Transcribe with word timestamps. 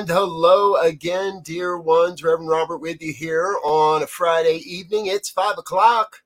And 0.00 0.08
hello 0.08 0.76
again, 0.76 1.42
dear 1.44 1.78
ones. 1.78 2.24
Reverend 2.24 2.48
Robert 2.48 2.78
with 2.78 3.02
you 3.02 3.12
here 3.12 3.58
on 3.62 4.02
a 4.02 4.06
Friday 4.06 4.62
evening. 4.64 5.08
It's 5.08 5.28
five 5.28 5.58
o'clock 5.58 6.22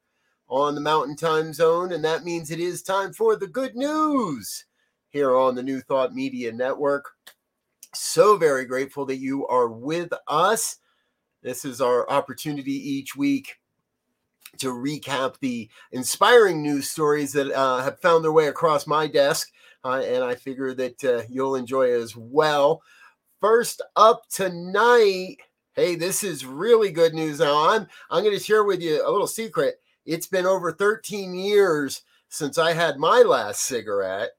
on 0.49 0.77
the 0.77 0.81
Mountain 0.81 1.17
Time 1.17 1.53
Zone, 1.53 1.91
and 1.91 2.05
that 2.05 2.23
means 2.23 2.53
it 2.53 2.61
is 2.61 2.85
time 2.85 3.13
for 3.13 3.35
the 3.35 3.49
good 3.49 3.75
news 3.75 4.67
here 5.11 5.37
on 5.37 5.57
the 5.57 5.63
New 5.65 5.81
Thought 5.81 6.15
Media 6.15 6.53
Network. 6.53 7.07
So 7.93 8.37
very 8.37 8.65
grateful 8.65 9.07
that 9.07 9.17
you 9.17 9.45
are 9.49 9.67
with 9.67 10.13
us. 10.29 10.79
This 11.43 11.65
is 11.65 11.81
our 11.81 12.09
opportunity 12.09 12.75
each 12.75 13.17
week 13.17 13.59
to 14.59 14.69
recap 14.69 15.41
the 15.41 15.69
inspiring 15.91 16.63
news 16.63 16.89
stories 16.89 17.33
that 17.33 17.51
uh, 17.51 17.83
have 17.83 17.99
found 17.99 18.23
their 18.23 18.31
way 18.31 18.47
across 18.47 18.87
my 18.87 19.09
desk, 19.09 19.51
uh, 19.85 20.01
and 20.07 20.23
I 20.23 20.37
figure 20.37 20.75
that 20.75 21.03
uh, 21.03 21.23
you'll 21.29 21.57
enjoy 21.57 21.91
as 21.91 22.15
well. 22.15 22.81
First 23.41 23.83
up 23.97 24.29
tonight, 24.31 25.37
hey, 25.75 25.97
this 25.97 26.25
is 26.25 26.47
really 26.47 26.91
good 26.91 27.15
news. 27.15 27.41
Now, 27.41 27.71
I'm 27.71 27.87
I'm 28.11 28.23
going 28.23 28.37
to 28.37 28.43
share 28.43 28.65
with 28.65 28.81
you 28.81 29.07
a 29.07 29.11
little 29.11 29.27
secret. 29.27 29.81
It's 30.07 30.27
been 30.27 30.47
over 30.47 30.73
13 30.73 31.35
years 31.35 32.03
since 32.29 32.59
I 32.59 32.73
had 32.73 32.99
my 32.99 33.23
last 33.23 33.63
cigarette, 33.63 34.31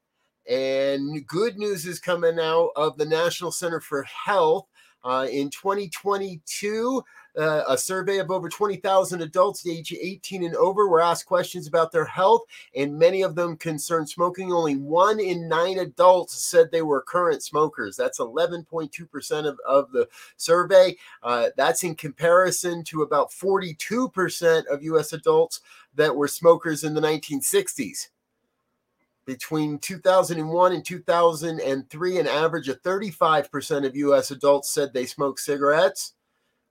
and 0.50 1.26
good 1.28 1.58
news 1.58 1.86
is 1.86 2.00
coming 2.00 2.40
out 2.40 2.72
of 2.76 2.98
the 2.98 3.06
National 3.06 3.52
Center 3.52 3.80
for 3.80 4.04
Health. 4.04 4.68
Uh, 5.04 5.28
in 5.32 5.52
2022, 5.52 7.04
uh, 7.38 7.64
a 7.68 7.78
survey 7.78 8.20
of 8.20 8.32
over 8.32 8.50
20,000 8.50 9.22
adults 9.22 9.68
age 9.68 9.94
18 9.94 10.44
and 10.44 10.56
over 10.56 10.88
were 10.88 11.02
asked 11.02 11.26
questions 11.26 11.68
about 11.68 11.92
their 11.92 12.06
health, 12.06 12.44
and 12.76 12.98
many 12.98 13.22
of 13.22 13.36
them 13.36 13.58
concerned 13.58 14.10
smoking. 14.10 14.52
Only 14.52 14.76
one 14.76 15.20
in 15.20 15.48
nine 15.48 15.80
adults 15.80 16.44
said 16.46 16.72
they 16.72 16.82
were 16.82 17.02
current 17.02 17.44
smokers. 17.44 17.96
That's 17.96 18.20
11.2% 18.20 19.46
of, 19.46 19.60
of 19.68 19.92
the 19.92 20.08
survey. 20.38 20.96
Uh, 21.24 21.50
that's 21.58 21.84
in 21.84 21.96
comparison 21.96 22.84
to 22.86 23.02
about 23.02 23.32
42% 23.32 24.66
of 24.68 24.84
U.S. 24.84 25.14
adults 25.14 25.62
that 25.96 26.16
were 26.16 26.28
smokers 26.28 26.84
in 26.84 26.94
the 26.94 27.02
1960s 27.02 28.10
between 29.26 29.80
2001 29.80 30.72
and 30.72 30.86
2003, 30.86 32.20
an 32.20 32.28
average 32.28 32.70
of 32.70 32.82
35% 32.84 33.86
of 33.86 33.96
US 33.96 34.32
adults 34.32 34.70
said 34.70 34.94
they 34.94 35.06
smoked 35.06 35.40
cigarettes. 35.40 36.14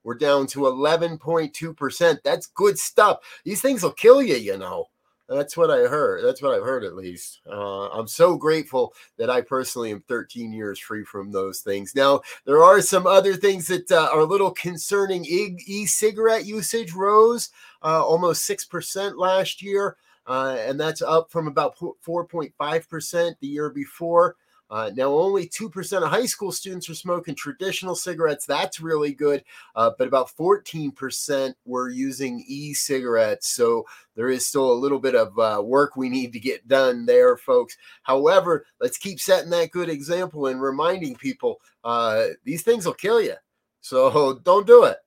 We're 0.05 0.15
down 0.15 0.47
to 0.49 0.61
11.2%. 0.61 2.19
That's 2.23 2.47
good 2.49 2.79
stuff. 2.79 3.19
These 3.45 3.61
things 3.61 3.83
will 3.83 3.93
kill 3.93 4.23
you, 4.23 4.37
you 4.37 4.57
know. 4.57 4.87
That's 5.29 5.57
what 5.57 5.71
I 5.71 5.89
heard. 5.89 6.23
That's 6.23 6.43
what 6.43 6.55
I've 6.55 6.65
heard, 6.65 6.85
at 6.85 6.97
least. 6.97 7.41
Uh, 7.51 7.89
I'm 7.89 8.07
so 8.07 8.37
grateful 8.37 8.93
that 9.17 9.31
I 9.31 9.41
personally 9.41 9.91
am 9.91 10.05
13 10.07 10.53
years 10.53 10.79
free 10.79 11.03
from 11.03 11.33
those 11.33 11.61
things. 11.61 11.95
Now, 11.95 12.21
there 12.45 12.63
are 12.63 12.83
some 12.83 13.07
other 13.07 13.35
things 13.35 13.67
that 13.69 13.91
uh, 13.91 14.11
are 14.13 14.21
a 14.21 14.27
little 14.27 14.51
concerning. 14.51 15.25
E 15.25 15.87
cigarette 15.87 16.45
usage 16.45 16.93
rose 16.93 17.49
uh, 17.83 18.05
almost 18.05 18.49
6% 18.49 19.17
last 19.17 19.63
year 19.63 19.97
uh, 20.27 20.57
and 20.61 20.81
that's 20.81 21.03
up 21.03 21.31
from 21.31 21.47
about 21.47 21.77
4.5% 21.77 23.35
the 23.41 23.47
year 23.47 23.71
before. 23.71 24.37
Uh, 24.71 24.91
now, 24.95 25.13
only 25.13 25.47
2% 25.47 26.03
of 26.03 26.09
high 26.09 26.27
school 26.27 26.51
students 26.51 26.89
are 26.89 26.95
smoking 26.95 27.35
traditional 27.35 27.95
cigarettes. 27.95 28.47
That's 28.47 28.81
really 28.81 29.13
good. 29.13 29.45
Uh, 29.77 29.91
but 29.99 30.09
about 30.09 30.31
14% 30.37 31.55
were 31.65 31.91
using 31.91 32.45
e 32.47 32.73
cigarettes. 32.75 33.51
So 33.51 33.85
there 34.17 34.31
is 34.31 34.47
still 34.47 34.73
a 34.73 34.75
little 34.75 34.99
bit 34.99 35.15
of 35.15 35.39
uh, 35.39 35.63
work 35.63 35.97
we 35.97 36.09
need 36.09 36.33
to 36.33 36.41
get 36.41 36.67
done 36.67 37.07
there, 37.07 37.37
folks. 37.37 37.77
However, 38.03 38.67
let's 38.81 38.99
keep 38.99 39.21
setting 39.21 39.51
that 39.51 39.71
good 39.71 39.89
example 39.89 40.47
and 40.47 40.61
reminding 40.61 41.17
people 41.17 41.61
uh, 41.85 42.29
these 42.45 42.63
things 42.63 42.87
will 42.87 42.95
kill 42.95 43.21
you. 43.21 43.35
So 43.81 44.41
don't 44.45 44.67
do 44.67 44.85
it. 44.85 44.99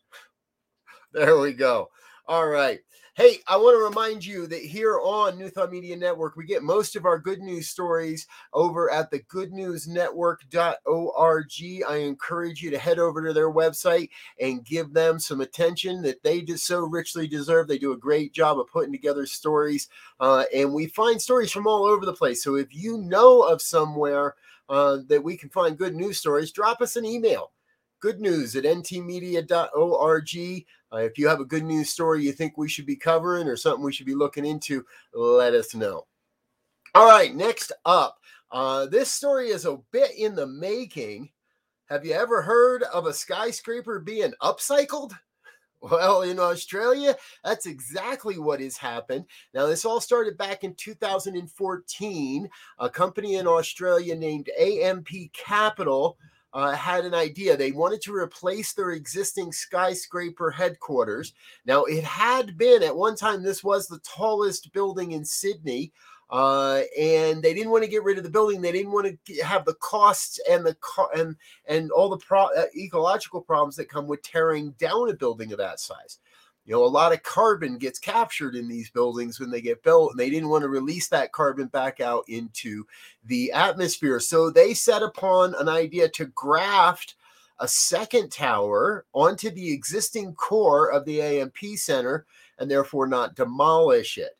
There 1.14 1.40
we 1.40 1.54
go. 1.54 1.90
All 2.28 2.48
right. 2.48 2.80
Hey, 3.18 3.40
I 3.48 3.58
want 3.58 3.76
to 3.76 3.84
remind 3.84 4.24
you 4.24 4.46
that 4.46 4.62
here 4.62 5.00
on 5.00 5.40
New 5.40 5.50
Thought 5.50 5.72
Media 5.72 5.98
Network, 5.98 6.36
we 6.36 6.46
get 6.46 6.62
most 6.62 6.96
of 6.96 7.08
our 7.08 7.18
good 7.18 7.40
news 7.40 7.68
stories 7.68 8.28
over 8.54 8.92
at 8.92 9.10
the 9.10 9.22
goodnewsnetwork.org. 9.22 11.84
I 11.90 11.96
encourage 11.96 12.62
you 12.62 12.70
to 12.70 12.78
head 12.78 13.00
over 13.00 13.26
to 13.26 13.34
their 13.34 13.52
website 13.52 14.10
and 14.40 14.64
give 14.64 14.94
them 14.94 15.18
some 15.18 15.42
attention 15.42 16.04
that 16.04 16.22
they 16.22 16.44
just 16.44 16.68
so 16.68 16.82
richly 16.82 17.28
deserve. 17.28 17.68
They 17.68 17.80
do 17.80 17.92
a 17.92 17.98
great 17.98 18.34
job 18.34 18.60
of 18.60 18.68
putting 18.68 18.92
together 18.92 19.26
stories, 19.26 19.90
uh, 20.20 20.44
and 20.54 20.72
we 20.72 20.86
find 20.86 21.20
stories 21.20 21.52
from 21.52 21.66
all 21.66 21.86
over 21.86 22.06
the 22.06 22.14
place. 22.14 22.44
So 22.44 22.54
if 22.54 22.68
you 22.72 23.00
know 23.00 23.42
of 23.42 23.64
somewhere 23.64 24.36
uh, 24.70 25.00
that 25.08 25.24
we 25.24 25.38
can 25.38 25.50
find 25.50 25.76
good 25.76 25.96
news 25.96 26.20
stories, 26.20 26.52
drop 26.52 26.82
us 26.82 26.96
an 26.96 27.06
email 27.06 27.52
good 28.00 28.20
news 28.20 28.56
at 28.56 28.64
ntmedia.org. 28.64 30.66
Uh, 30.92 30.98
if 30.98 31.18
you 31.18 31.28
have 31.28 31.40
a 31.40 31.46
good 31.46 31.64
news 31.64 31.90
story 31.90 32.24
you 32.24 32.32
think 32.32 32.58
we 32.58 32.70
should 32.70 32.86
be 32.86 32.96
covering 32.96 33.48
or 33.48 33.56
something 33.56 33.84
we 33.84 33.92
should 33.92 34.06
be 34.06 34.16
looking 34.16 34.46
into, 34.46 34.86
let 35.14 35.54
us 35.54 35.76
know. 35.76 36.06
All 36.96 37.08
right, 37.08 37.36
next 37.36 37.72
up, 37.86 38.18
uh, 38.52 38.86
this 38.86 39.12
story 39.12 39.50
is 39.50 39.66
a 39.66 39.80
bit 39.92 40.12
in 40.18 40.36
the 40.36 40.48
making. 40.48 41.30
Have 41.90 42.06
you 42.06 42.14
ever 42.14 42.42
heard 42.42 42.84
of 42.84 43.06
a 43.06 43.14
skyscraper 43.14 44.00
being 44.00 44.34
upcycled? 44.42 45.14
Well, 45.80 46.24
in 46.24 46.40
Australia, 46.40 47.16
that's 47.44 47.68
exactly 47.68 48.40
what 48.40 48.62
has 48.62 48.78
happened. 48.78 49.26
Now, 49.54 49.68
this 49.68 49.86
all 49.86 50.02
started 50.02 50.36
back 50.36 50.64
in 50.64 50.74
2014. 50.74 52.50
A 52.80 52.90
company 52.90 53.36
in 53.36 53.46
Australia 53.46 54.16
named 54.16 54.50
AMP 54.60 55.08
Capital 55.34 56.18
uh, 56.58 56.72
had 56.72 57.06
an 57.06 57.14
idea. 57.14 57.56
They 57.56 57.72
wanted 57.72 58.02
to 58.02 58.16
replace 58.16 58.74
their 58.74 58.90
existing 58.90 59.52
skyscraper 59.52 60.50
headquarters. 60.50 61.34
Now, 61.68 61.84
it 61.84 62.04
had 62.04 62.58
been 62.58 62.82
at 62.82 62.96
one 62.96 63.16
time, 63.16 63.44
this 63.44 63.64
was 63.64 63.86
the 63.86 64.00
tallest 64.00 64.74
building 64.74 65.12
in 65.12 65.24
Sydney. 65.24 65.94
Uh, 66.32 66.82
and 67.00 67.44
they 67.44 67.54
didn't 67.54 67.70
want 67.72 67.84
to 67.84 67.90
get 67.90 68.04
rid 68.04 68.18
of 68.18 68.24
the 68.24 68.30
building. 68.30 68.60
They 68.60 68.72
didn't 68.72 68.92
want 68.92 69.18
to 69.28 69.36
have 69.44 69.66
the 69.66 69.76
costs 69.76 70.40
and 70.50 70.66
the 70.66 70.76
co- 70.82 71.08
and 71.16 71.38
and 71.68 71.90
all 71.92 72.10
the 72.10 72.18
pro- 72.18 72.54
uh, 72.54 72.66
ecological 72.76 73.40
problems 73.40 73.78
that 73.78 73.88
come 73.88 74.08
with 74.08 74.24
tearing 74.24 74.72
down 74.72 75.10
a 75.10 75.14
building 75.14 75.54
of 75.54 75.58
that 75.60 75.80
size 75.80 76.20
you 76.68 76.74
know, 76.74 76.84
a 76.84 76.86
lot 76.86 77.14
of 77.14 77.24
carbon 77.24 77.78
gets 77.78 77.98
captured 77.98 78.54
in 78.54 78.68
these 78.68 78.90
buildings 78.90 79.40
when 79.40 79.50
they 79.50 79.62
get 79.62 79.84
built, 79.84 80.12
and 80.12 80.20
they 80.20 80.30
didn't 80.30 80.50
want 80.50 80.64
to 80.64 80.70
release 80.70 81.08
that 81.08 81.32
carbon 81.32 81.68
back 81.68 82.02
out 82.02 82.26
into 82.28 82.86
the 83.26 83.54
atmosphere. 83.54 84.20
So 84.20 84.50
they 84.50 84.74
set 84.74 85.02
upon 85.02 85.56
an 85.56 85.70
idea 85.70 86.10
to 86.10 86.26
graft 86.26 87.16
a 87.60 87.68
second 87.70 88.34
tower 88.34 89.06
onto 89.14 89.50
the 89.50 89.72
existing 89.72 90.36
core 90.36 90.92
of 90.92 91.06
the 91.06 91.22
AMP 91.22 91.58
Center 91.76 92.26
and 92.60 92.70
therefore 92.70 93.08
not 93.08 93.36
demolish 93.36 94.18
it. 94.18 94.37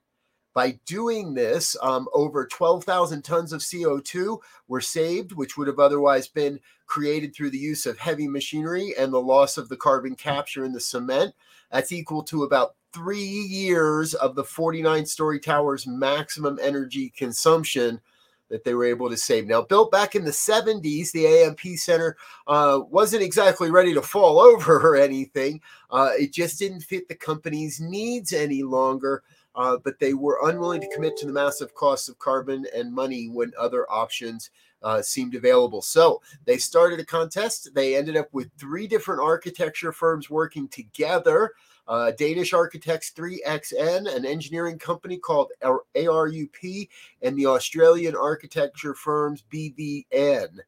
By 0.58 0.80
doing 0.88 1.36
this, 1.36 1.78
um, 1.84 2.08
over 2.16 2.48
12,000 2.48 3.22
tons 3.22 3.54
of 3.54 3.62
CO2 3.62 4.40
were 4.68 4.82
saved, 4.82 5.34
which 5.34 5.56
would 5.56 5.68
have 5.68 5.78
otherwise 5.78 6.28
been 6.28 6.60
created 6.88 7.36
through 7.36 7.52
the 7.52 7.60
use 7.60 7.86
of 7.86 8.00
heavy 8.00 8.28
machinery 8.28 8.96
and 8.98 9.14
the 9.14 9.22
loss 9.22 9.60
of 9.60 9.70
the 9.70 9.78
carbon 9.78 10.16
capture 10.16 10.66
in 10.66 10.74
the 10.74 10.80
cement. 10.80 11.36
That's 11.72 11.92
equal 11.92 12.24
to 12.24 12.42
about 12.42 12.74
three 12.92 13.20
years 13.20 14.16
of 14.16 14.34
the 14.34 14.44
49 14.44 15.06
story 15.06 15.40
tower's 15.40 15.86
maximum 15.86 16.58
energy 16.60 17.14
consumption 17.16 18.02
that 18.50 18.64
they 18.64 18.74
were 18.74 18.86
able 18.86 19.12
to 19.12 19.18
save. 19.18 19.46
Now, 19.46 19.62
built 19.62 19.92
back 19.92 20.16
in 20.16 20.26
the 20.26 20.32
70s, 20.32 21.12
the 21.12 21.28
AMP 21.28 21.78
Center 21.78 22.18
uh, 22.48 22.80
wasn't 22.90 23.22
exactly 23.22 23.70
ready 23.70 23.94
to 23.94 24.02
fall 24.02 24.40
over 24.54 24.78
or 24.78 24.96
anything. 24.96 25.62
Uh, 25.92 26.14
it 26.18 26.34
just 26.34 26.58
didn't 26.58 26.82
fit 26.82 27.08
the 27.08 27.14
company's 27.14 27.80
needs 27.80 28.34
any 28.34 28.64
longer. 28.64 29.22
Uh, 29.58 29.76
but 29.84 30.00
they 30.00 30.14
were 30.14 30.40
unwilling 30.44 30.80
to 30.80 30.90
commit 30.94 31.18
to 31.18 31.26
the 31.26 31.34
massive 31.34 31.74
costs 31.74 32.08
of 32.08 32.20
carbon 32.20 32.66
and 32.76 32.94
money 32.94 33.28
when 33.28 33.52
other 33.58 33.92
options 33.92 34.52
uh, 34.84 35.02
seemed 35.02 35.34
available. 35.34 35.82
So 35.82 36.22
they 36.46 36.58
started 36.58 37.00
a 37.00 37.06
contest. 37.06 37.70
They 37.74 37.96
ended 37.96 38.16
up 38.16 38.32
with 38.32 38.52
three 38.58 38.88
different 38.88 39.22
architecture 39.22 39.92
firms 39.92 40.30
working 40.30 40.68
together. 40.68 41.54
Uh, 41.88 42.12
Danish 42.12 42.54
Architects 42.54 43.14
3XN, 43.14 44.14
an 44.14 44.26
engineering 44.26 44.78
company 44.78 45.18
called 45.18 45.52
ARUP, 45.64 46.90
and 47.22 47.38
the 47.38 47.46
Australian 47.46 48.16
architecture 48.16 48.94
firms 48.94 49.44
BVN. 49.52 50.60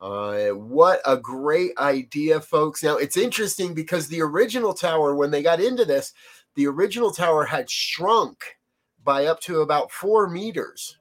Uh, 0.00 0.48
what 0.48 1.00
a 1.06 1.16
great 1.16 1.70
idea, 1.78 2.40
folks. 2.40 2.82
Now, 2.82 2.96
it's 2.96 3.16
interesting 3.16 3.74
because 3.74 4.08
the 4.08 4.20
original 4.22 4.74
tower, 4.74 5.14
when 5.14 5.30
they 5.30 5.42
got 5.42 5.60
into 5.60 5.84
this, 5.84 6.12
the 6.56 6.66
original 6.66 7.12
tower 7.12 7.46
had 7.46 7.70
shrunk 7.70 8.58
by 9.02 9.26
up 9.26 9.40
to 9.40 9.60
about 9.60 9.92
four 9.92 10.28
meters 10.28 10.94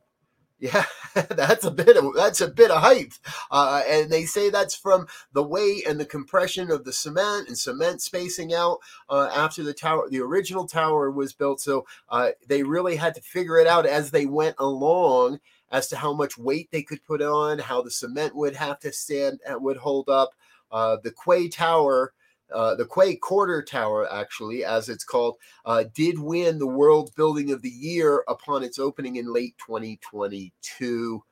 yeah, 0.59 0.85
that's 1.15 1.65
a 1.65 1.71
bit 1.71 1.97
of 1.97 2.15
that's 2.15 2.39
a 2.39 2.47
bit 2.47 2.71
of 2.71 2.81
height, 2.81 3.19
uh, 3.51 3.81
and 3.87 4.09
they 4.09 4.23
say 4.23 4.49
that's 4.49 4.75
from 4.75 5.07
the 5.33 5.43
weight 5.43 5.85
and 5.85 5.99
the 5.99 6.05
compression 6.05 6.71
of 6.71 6.85
the 6.85 6.93
cement 6.93 7.49
and 7.49 7.57
cement 7.57 8.01
spacing 8.01 8.53
out 8.53 8.77
uh, 9.09 9.29
after 9.35 9.61
the 9.63 9.73
tower, 9.73 10.09
the 10.09 10.21
original 10.21 10.65
tower 10.65 11.11
was 11.11 11.33
built. 11.33 11.59
So 11.59 11.85
uh, 12.07 12.31
they 12.47 12.63
really 12.63 12.95
had 12.95 13.13
to 13.15 13.21
figure 13.21 13.57
it 13.57 13.67
out 13.67 13.85
as 13.85 14.11
they 14.11 14.25
went 14.25 14.55
along 14.57 15.41
as 15.69 15.89
to 15.89 15.97
how 15.97 16.13
much 16.13 16.37
weight 16.37 16.69
they 16.71 16.83
could 16.83 17.03
put 17.03 17.21
on, 17.21 17.59
how 17.59 17.81
the 17.81 17.91
cement 17.91 18.33
would 18.35 18.55
have 18.55 18.79
to 18.79 18.93
stand 18.93 19.41
and 19.45 19.57
uh, 19.57 19.59
would 19.59 19.77
hold 19.77 20.07
up. 20.09 20.31
uh, 20.71 20.97
the 21.03 21.11
Quay 21.11 21.49
Tower. 21.49 22.13
Uh, 22.53 22.75
the 22.75 22.87
Quay 22.87 23.15
Quarter 23.15 23.63
Tower, 23.63 24.11
actually, 24.11 24.63
as 24.63 24.89
it's 24.89 25.03
called, 25.03 25.37
uh, 25.65 25.85
did 25.93 26.19
win 26.19 26.59
the 26.59 26.67
World 26.67 27.11
Building 27.15 27.51
of 27.51 27.61
the 27.61 27.69
Year 27.69 28.23
upon 28.27 28.63
its 28.63 28.79
opening 28.79 29.15
in 29.15 29.31
late 29.31 29.55
2022 29.65 31.23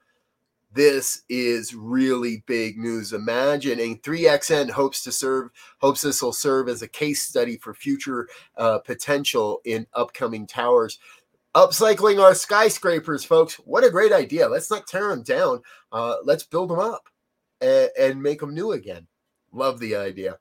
this 0.74 1.24
is 1.28 1.76
really 1.76 2.44
big 2.46 2.78
news. 2.78 3.14
Imagine, 3.14 3.80
and 3.80 4.02
3XN 4.02 4.70
hopes 4.70 5.04
to 5.04 5.12
serve, 5.12 5.50
hopes 5.80 6.02
this 6.02 6.22
will 6.22 6.34
serve 6.34 6.70
as 6.70 6.82
a 6.82 6.88
case 6.88 7.24
study 7.24 7.58
for 7.58 7.74
future 7.74 8.28
uh, 8.58 8.80
potential 8.80 9.62
in 9.66 9.86
upcoming 9.94 10.48
towers. 10.48 11.00
Upcycling 11.56 12.22
our 12.22 12.34
skyscrapers, 12.34 13.26
folks. 13.26 13.56
What 13.56 13.84
a 13.84 13.90
great 13.90 14.14
idea. 14.14 14.48
Let's 14.48 14.72
not 14.72 14.88
tear 14.88 15.10
them 15.10 15.24
down. 15.24 15.62
Uh, 15.92 16.16
let's 16.24 16.44
build 16.44 16.70
them 16.70 16.80
up 16.80 17.10
and, 17.60 17.90
and 18.00 18.24
make 18.24 18.40
them 18.40 18.54
new 18.54 18.72
again. 18.72 19.08
Love 19.52 19.80
the 19.80 19.98
idea. 19.98 20.40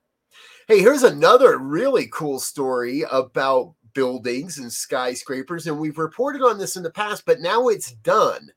Hey, 0.67 0.79
here's 0.79 1.03
another 1.03 1.57
really 1.57 2.07
cool 2.11 2.39
story 2.39 3.03
about 3.11 3.73
buildings 3.93 4.59
and 4.59 4.71
skyscrapers. 4.71 5.65
And 5.65 5.79
we've 5.79 5.97
reported 5.97 6.43
on 6.43 6.59
this 6.59 6.75
in 6.75 6.83
the 6.83 6.91
past, 6.91 7.25
but 7.25 7.41
now 7.41 7.67
it's 7.69 7.93
done. 7.93 8.51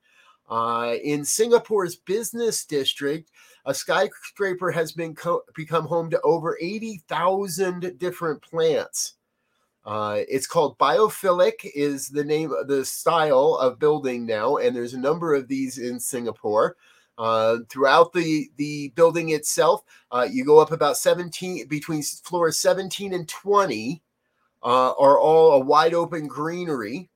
Uh, 0.48 0.96
in 1.02 1.24
Singapore's 1.24 1.96
business 1.96 2.66
district, 2.66 3.30
a 3.64 3.72
skyscraper 3.72 4.70
has 4.70 4.92
been 4.92 5.14
co- 5.14 5.42
become 5.54 5.86
home 5.86 6.10
to 6.10 6.20
over 6.20 6.58
80,000 6.60 7.98
different 7.98 8.42
plants. 8.42 9.14
Uh, 9.86 10.20
it's 10.28 10.46
called 10.46 10.78
biophilic 10.78 11.54
is 11.74 12.08
the 12.08 12.24
name 12.24 12.52
of 12.52 12.68
the 12.68 12.84
style 12.84 13.54
of 13.54 13.78
building 13.78 14.26
now, 14.26 14.58
and 14.58 14.76
there's 14.76 14.94
a 14.94 14.98
number 14.98 15.34
of 15.34 15.48
these 15.48 15.78
in 15.78 15.98
Singapore. 15.98 16.76
Uh, 17.16 17.58
throughout 17.68 18.12
the 18.12 18.48
the 18.56 18.88
building 18.96 19.30
itself, 19.30 19.82
uh, 20.10 20.26
you 20.30 20.44
go 20.44 20.58
up 20.58 20.72
about 20.72 20.96
17 20.96 21.68
between 21.68 22.02
floors 22.02 22.58
17 22.58 23.14
and 23.14 23.28
20 23.28 24.02
uh, 24.62 24.92
are 24.98 25.18
all 25.18 25.52
a 25.52 25.60
wide 25.60 25.94
open 25.94 26.26
greenery. 26.26 27.10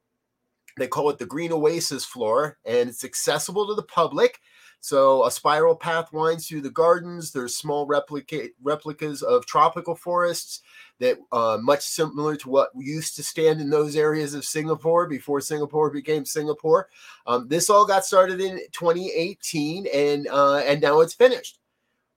They 0.77 0.87
call 0.87 1.11
it 1.11 1.19
the 1.19 1.27
Green 1.27 1.51
Oasis 1.51 2.05
floor, 2.05 2.59
and 2.65 2.89
it's 2.89 3.05
accessible 3.05 3.67
to 3.67 3.75
the 3.75 3.83
public. 3.83 4.39
So 4.81 5.27
a 5.27 5.31
spiral 5.31 5.75
path 5.75 6.13
winds 6.13 6.47
through 6.47 6.61
the 6.63 6.71
gardens. 6.71 7.33
There's 7.33 7.57
small 7.57 7.87
replica- 7.87 8.51
replicas 8.63 9.23
of 9.23 9.45
tropical 9.47 9.95
forests 9.95 10.63
that 11.01 11.19
uh, 11.33 11.59
much 11.61 11.83
similar 11.83 12.37
to 12.37 12.49
what 12.49 12.71
used 12.77 13.17
to 13.17 13.23
stand 13.23 13.61
in 13.61 13.71
those 13.71 13.97
areas 13.97 14.35
of 14.35 14.45
Singapore 14.45 15.09
before 15.09 15.41
Singapore 15.41 15.91
became 15.91 16.25
Singapore. 16.25 16.89
Um, 17.27 17.49
this 17.49 17.71
all 17.71 17.87
got 17.87 18.05
started 18.05 18.41
in 18.41 18.59
2018, 18.73 19.87
and 19.93 20.29
uh, 20.29 20.59
and 20.59 20.81
now 20.81 21.01
it's 21.01 21.15
finished. 21.15 21.59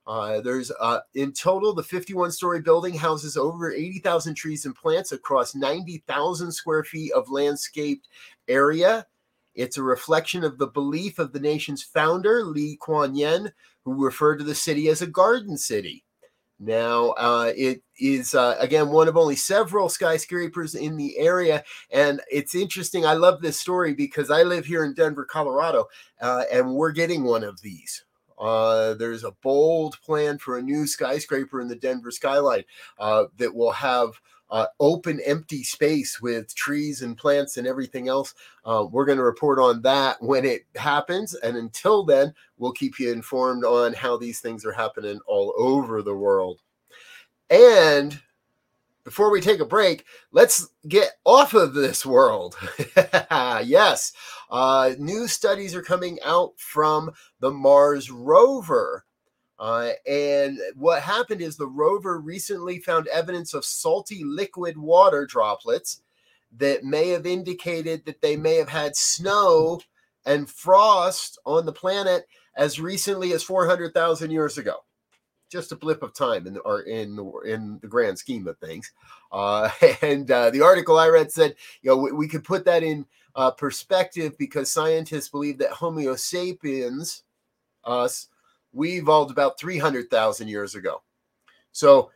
Uh, 0.04 0.40
there's 0.40 0.72
uh, 0.80 1.00
in 1.14 1.32
total, 1.32 1.72
the 1.72 1.82
51 1.82 2.32
story 2.32 2.60
building 2.60 2.94
houses 2.94 3.36
over 3.36 3.70
80,000 3.70 4.34
trees 4.34 4.66
and 4.66 4.74
plants 4.74 5.12
across 5.12 5.54
90,000 5.54 6.50
square 6.50 6.82
feet 6.82 7.12
of 7.12 7.30
landscaped 7.30 8.08
area. 8.48 9.06
It's 9.54 9.76
a 9.76 9.82
reflection 9.82 10.44
of 10.44 10.58
the 10.58 10.66
belief 10.66 11.18
of 11.18 11.32
the 11.32 11.40
nation's 11.40 11.82
founder, 11.82 12.44
Lee 12.44 12.76
Kuan 12.80 13.14
Yew, 13.14 13.48
who 13.84 14.04
referred 14.04 14.38
to 14.38 14.44
the 14.44 14.54
city 14.54 14.88
as 14.88 15.02
a 15.02 15.06
garden 15.06 15.56
city. 15.56 16.04
Now, 16.58 17.10
uh, 17.18 17.52
it 17.56 17.82
is, 17.98 18.36
uh, 18.36 18.56
again, 18.60 18.90
one 18.90 19.08
of 19.08 19.16
only 19.16 19.34
several 19.34 19.88
skyscrapers 19.88 20.76
in 20.76 20.96
the 20.96 21.18
area. 21.18 21.64
And 21.90 22.20
it's 22.30 22.54
interesting. 22.54 23.04
I 23.04 23.14
love 23.14 23.42
this 23.42 23.58
story 23.58 23.94
because 23.94 24.30
I 24.30 24.44
live 24.44 24.64
here 24.64 24.84
in 24.84 24.94
Denver, 24.94 25.24
Colorado, 25.24 25.86
uh, 26.20 26.44
and 26.52 26.72
we're 26.72 26.92
getting 26.92 27.24
one 27.24 27.42
of 27.42 27.60
these. 27.62 28.04
Uh, 28.38 28.94
there's 28.94 29.24
a 29.24 29.34
bold 29.42 30.00
plan 30.02 30.38
for 30.38 30.56
a 30.56 30.62
new 30.62 30.86
skyscraper 30.86 31.60
in 31.60 31.66
the 31.66 31.76
Denver 31.76 32.12
skyline 32.12 32.64
uh, 32.98 33.24
that 33.38 33.52
will 33.52 33.72
have 33.72 34.12
uh, 34.52 34.66
open, 34.80 35.18
empty 35.24 35.64
space 35.64 36.20
with 36.20 36.54
trees 36.54 37.00
and 37.00 37.16
plants 37.16 37.56
and 37.56 37.66
everything 37.66 38.06
else. 38.06 38.34
Uh, 38.66 38.86
we're 38.88 39.06
going 39.06 39.16
to 39.16 39.24
report 39.24 39.58
on 39.58 39.80
that 39.80 40.22
when 40.22 40.44
it 40.44 40.66
happens. 40.76 41.34
And 41.34 41.56
until 41.56 42.04
then, 42.04 42.34
we'll 42.58 42.72
keep 42.72 43.00
you 43.00 43.10
informed 43.10 43.64
on 43.64 43.94
how 43.94 44.18
these 44.18 44.40
things 44.40 44.66
are 44.66 44.72
happening 44.72 45.18
all 45.26 45.54
over 45.56 46.02
the 46.02 46.14
world. 46.14 46.60
And 47.48 48.20
before 49.04 49.30
we 49.30 49.40
take 49.40 49.60
a 49.60 49.64
break, 49.64 50.04
let's 50.32 50.68
get 50.86 51.12
off 51.24 51.54
of 51.54 51.72
this 51.72 52.04
world. 52.04 52.54
yes, 53.30 54.12
uh, 54.50 54.92
new 54.98 55.26
studies 55.28 55.74
are 55.74 55.82
coming 55.82 56.18
out 56.24 56.52
from 56.58 57.10
the 57.40 57.50
Mars 57.50 58.10
rover. 58.10 59.06
Uh, 59.62 59.92
and 60.08 60.58
what 60.74 61.00
happened 61.00 61.40
is 61.40 61.56
the 61.56 61.64
rover 61.64 62.18
recently 62.18 62.80
found 62.80 63.06
evidence 63.06 63.54
of 63.54 63.64
salty 63.64 64.24
liquid 64.24 64.76
water 64.76 65.24
droplets 65.24 66.02
that 66.58 66.82
may 66.82 67.10
have 67.10 67.26
indicated 67.26 68.04
that 68.04 68.20
they 68.20 68.36
may 68.36 68.56
have 68.56 68.68
had 68.68 68.96
snow 68.96 69.80
and 70.26 70.50
frost 70.50 71.38
on 71.46 71.64
the 71.64 71.72
planet 71.72 72.26
as 72.56 72.80
recently 72.80 73.32
as 73.34 73.44
400,000 73.44 74.32
years 74.32 74.58
ago 74.58 74.78
just 75.48 75.70
a 75.70 75.76
blip 75.76 76.02
of 76.02 76.12
time 76.12 76.46
in 76.48 76.54
the 76.54 76.60
or 76.60 76.80
in 76.82 77.16
in 77.44 77.78
the 77.82 77.86
grand 77.86 78.18
scheme 78.18 78.48
of 78.48 78.58
things. 78.58 78.90
Uh, 79.30 79.70
and 80.02 80.28
uh, 80.30 80.50
the 80.50 80.62
article 80.62 80.98
I 80.98 81.08
read 81.08 81.30
said, 81.30 81.54
you 81.82 81.90
know, 81.90 81.98
we, 81.98 82.10
we 82.10 82.26
could 82.26 82.42
put 82.42 82.64
that 82.64 82.82
in 82.82 83.06
uh, 83.36 83.52
perspective 83.52 84.36
because 84.38 84.72
scientists 84.72 85.28
believe 85.28 85.58
that 85.58 85.70
Homo 85.70 86.16
sapiens, 86.16 87.22
us, 87.84 88.28
we 88.72 88.98
evolved 88.98 89.30
about 89.30 89.58
300,000 89.58 90.48
years 90.48 90.74
ago. 90.74 91.02
So 91.72 92.10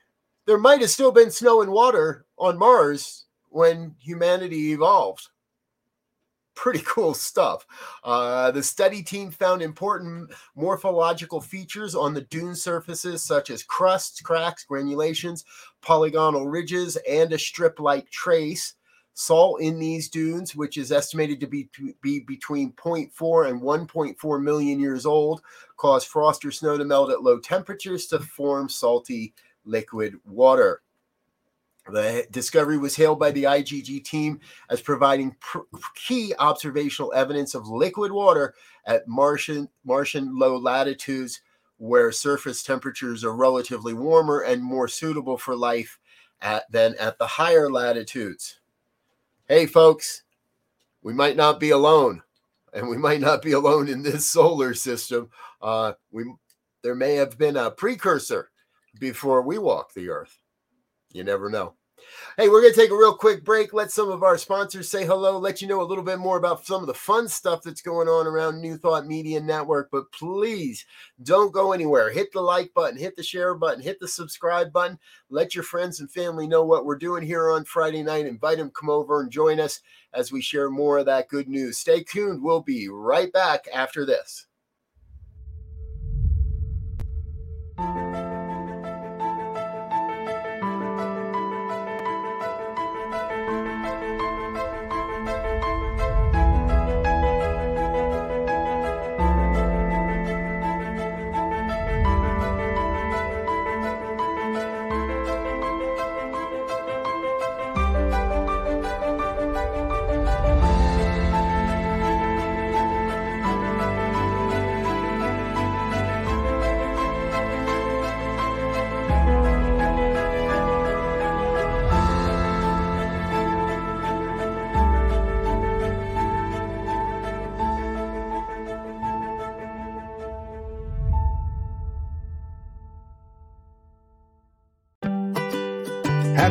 there 0.47 0.59
might 0.59 0.81
have 0.81 0.91
still 0.91 1.13
been 1.13 1.31
snow 1.31 1.63
and 1.63 1.73
water 1.73 2.27
on 2.39 2.59
Mars 2.59 3.27
when 3.51 3.95
humanity 4.01 4.73
evolved 4.73 5.29
pretty 6.57 6.81
cool 6.85 7.15
stuff. 7.15 7.65
Uh, 8.03 8.51
the 8.51 8.63
study 8.63 9.03
team 9.03 9.31
found 9.31 9.63
important 9.63 10.33
morphological 10.57 11.41
features 11.41 11.95
on 11.95 12.13
the 12.13 12.23
dune 12.23 12.57
surfaces, 12.57 13.23
such 13.23 13.51
as 13.51 13.63
crusts, 13.63 14.21
cracks, 14.21 14.65
granulations, 14.65 15.45
polygonal 15.83 16.49
ridges, 16.49 16.97
and 17.09 17.33
a 17.33 17.39
strip 17.39 17.79
like 17.79 18.11
trace. 18.11 18.75
Salt 19.19 19.63
in 19.63 19.79
these 19.79 20.11
dunes, 20.11 20.55
which 20.55 20.77
is 20.77 20.93
estimated 20.93 21.41
to 21.41 21.47
be, 21.47 21.71
to 21.73 21.95
be 22.03 22.21
between 22.21 22.73
0.4 22.73 23.49
and 23.49 23.63
1.4 23.63 24.43
million 24.43 24.79
years 24.79 25.07
old, 25.07 25.41
cause 25.79 26.05
frost 26.05 26.45
or 26.45 26.51
snow 26.51 26.77
to 26.77 26.85
melt 26.85 27.11
at 27.11 27.23
low 27.23 27.39
temperatures 27.39 28.07
to 28.09 28.21
form 28.21 28.69
salty 28.69 29.33
liquid 29.65 30.17
water. 30.27 30.83
The 31.91 32.27
discovery 32.31 32.77
was 32.77 32.95
hailed 32.95 33.19
by 33.19 33.31
the 33.31 33.45
IGG 33.45 34.05
team 34.05 34.39
as 34.69 34.83
providing 34.83 35.35
pr- 35.41 35.61
key 35.95 36.35
observational 36.39 37.15
evidence 37.15 37.55
of 37.55 37.67
liquid 37.67 38.13
water 38.13 38.53
at 38.85 39.09
Martian, 39.09 39.71
Martian 39.83 40.39
low 40.39 40.59
latitudes 40.59 41.41
where 41.79 42.13
surface 42.13 42.63
temperatures 42.63 43.25
are 43.25 43.35
relatively 43.35 43.95
warmer 43.95 44.41
and 44.41 44.63
more 44.63 44.89
suitable 44.89 45.39
for 45.39 45.57
life 45.57 45.99
at, 46.43 46.71
than 46.71 46.95
at 46.97 47.17
the 47.17 47.27
higher 47.27 47.71
latitudes. 47.71 48.61
Hey, 49.49 49.67
folks, 49.67 50.25
we 51.03 51.12
might 51.12 51.37
not 51.37 51.61
be 51.61 51.71
alone, 51.71 52.21
and 52.73 52.88
we 52.88 52.97
might 52.97 53.21
not 53.21 53.43
be 53.43 53.53
alone 53.53 53.88
in 53.88 54.03
this 54.03 54.29
solar 54.29 54.75
system. 54.75 55.31
Uh, 55.62 55.93
we 56.11 56.25
there 56.83 56.97
may 56.97 57.15
have 57.15 57.38
been 57.38 57.57
a 57.57 57.71
precursor 57.71 58.50
before 58.99 59.43
we 59.43 59.59
walk 59.59 59.95
the 59.95 60.09
earth. 60.09 60.37
You 61.12 61.23
never 61.23 61.49
know. 61.49 61.75
Hey, 62.37 62.49
we're 62.49 62.61
going 62.61 62.73
to 62.73 62.79
take 62.79 62.91
a 62.91 62.97
real 62.97 63.15
quick 63.15 63.45
break. 63.45 63.73
Let 63.73 63.91
some 63.91 64.11
of 64.11 64.23
our 64.23 64.37
sponsors 64.37 64.91
say 64.91 65.07
hello, 65.07 65.39
let 65.39 65.63
you 65.63 65.69
know 65.69 65.81
a 65.81 65.85
little 65.85 66.05
bit 66.05 66.19
more 66.19 66.37
about 66.37 66.67
some 66.67 66.83
of 66.83 66.87
the 66.87 66.95
fun 66.95 67.29
stuff 67.29 67.63
that's 67.63 67.81
going 67.81 68.09
on 68.09 68.27
around 68.27 68.61
New 68.61 68.77
Thought 68.77 69.07
Media 69.07 69.41
Network. 69.41 69.89
But 69.91 70.11
please 70.13 70.85
don't 71.23 71.53
go 71.53 71.73
anywhere. 71.73 72.11
Hit 72.11 72.33
the 72.33 72.41
like 72.41 72.75
button, 72.75 72.99
hit 72.99 73.17
the 73.17 73.23
share 73.23 73.55
button, 73.55 73.83
hit 73.83 73.99
the 74.01 74.09
subscribe 74.09 74.73
button. 74.73 74.99
Let 75.31 75.55
your 75.55 75.65
friends 75.65 76.01
and 76.01 76.11
family 76.11 76.47
know 76.47 76.65
what 76.65 76.85
we're 76.85 76.99
doing 76.99 77.23
here 77.23 77.51
on 77.51 77.65
Friday 77.65 78.03
night. 78.03 78.27
Invite 78.27 78.59
them 78.59 78.71
come 78.71 78.91
over 78.91 79.21
and 79.21 79.31
join 79.31 79.59
us 79.59 79.81
as 80.13 80.31
we 80.31 80.41
share 80.43 80.71
more 80.71 80.99
of 80.99 81.07
that 81.07 81.29
good 81.29 81.49
news. 81.49 81.79
Stay 81.79 82.03
tuned. 82.03 82.43
We'll 82.43 82.63
be 82.63 82.89
right 82.89 83.33
back 83.33 83.67
after 83.73 84.05
this. 84.05 84.47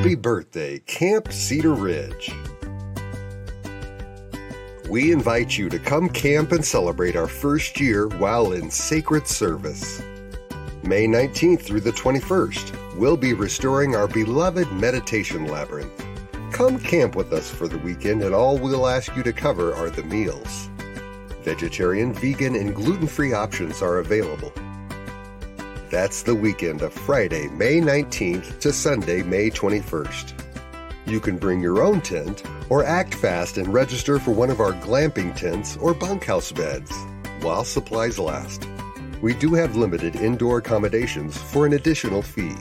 Happy 0.06 0.14
birthday, 0.14 0.78
Camp 0.86 1.34
Cedar 1.34 1.74
Ridge. 1.74 2.32
We 4.88 5.12
invite 5.12 5.58
you 5.58 5.68
to 5.70 5.80
come 5.80 6.10
camp 6.10 6.52
and 6.52 6.64
celebrate 6.64 7.16
our 7.16 7.26
first 7.26 7.80
year 7.80 8.08
while 8.10 8.52
in 8.52 8.70
sacred 8.70 9.26
service. 9.26 10.04
May 10.84 11.08
19th 11.08 11.64
through 11.64 11.80
the 11.80 11.92
21st, 11.92 12.98
we'll 12.98 13.18
be 13.18 13.34
restoring 13.34 13.96
our 13.96 14.08
beloved 14.08 14.72
meditation 14.74 15.48
labyrinth. 15.48 16.06
Come 16.52 16.78
camp 16.78 17.16
with 17.16 17.34
us 17.34 17.50
for 17.50 17.68
the 17.68 17.80
weekend, 17.80 18.22
and 18.22 18.36
all 18.36 18.60
we'll 18.60 18.88
ask 18.88 19.16
you 19.16 19.24
to 19.24 19.34
cover 19.34 19.74
are 19.74 19.90
the 19.90 20.04
meals. 20.04 20.70
Vegetarian, 21.42 22.14
vegan, 22.14 22.56
and 22.56 22.76
gluten 22.76 23.08
free 23.08 23.34
options 23.34 23.82
are 23.82 23.98
available. 23.98 24.54
That's 25.96 26.24
the 26.24 26.36
weekend 26.36 26.82
of 26.82 26.92
Friday, 26.92 27.48
May 27.48 27.80
19th 27.80 28.60
to 28.60 28.74
Sunday, 28.74 29.24
May 29.24 29.50
21st. 29.50 30.34
You 31.06 31.22
can 31.22 31.38
bring 31.38 31.62
your 31.62 31.82
own 31.82 32.02
tent 32.02 32.44
or 32.70 32.84
act 32.84 33.16
fast 33.16 33.58
and 33.58 33.74
register 33.74 34.20
for 34.20 34.32
one 34.32 34.50
of 34.50 34.60
our 34.60 34.74
glamping 34.74 35.34
tents 35.34 35.78
or 35.78 35.94
bunkhouse 35.94 36.52
beds 36.52 36.92
while 37.40 37.64
supplies 37.64 38.20
last. 38.20 38.68
We 39.22 39.36
do 39.36 39.54
have 39.54 39.78
limited 39.78 40.18
indoor 40.18 40.58
accommodations 40.58 41.38
for 41.38 41.66
an 41.66 41.72
additional 41.72 42.22
fee. 42.22 42.58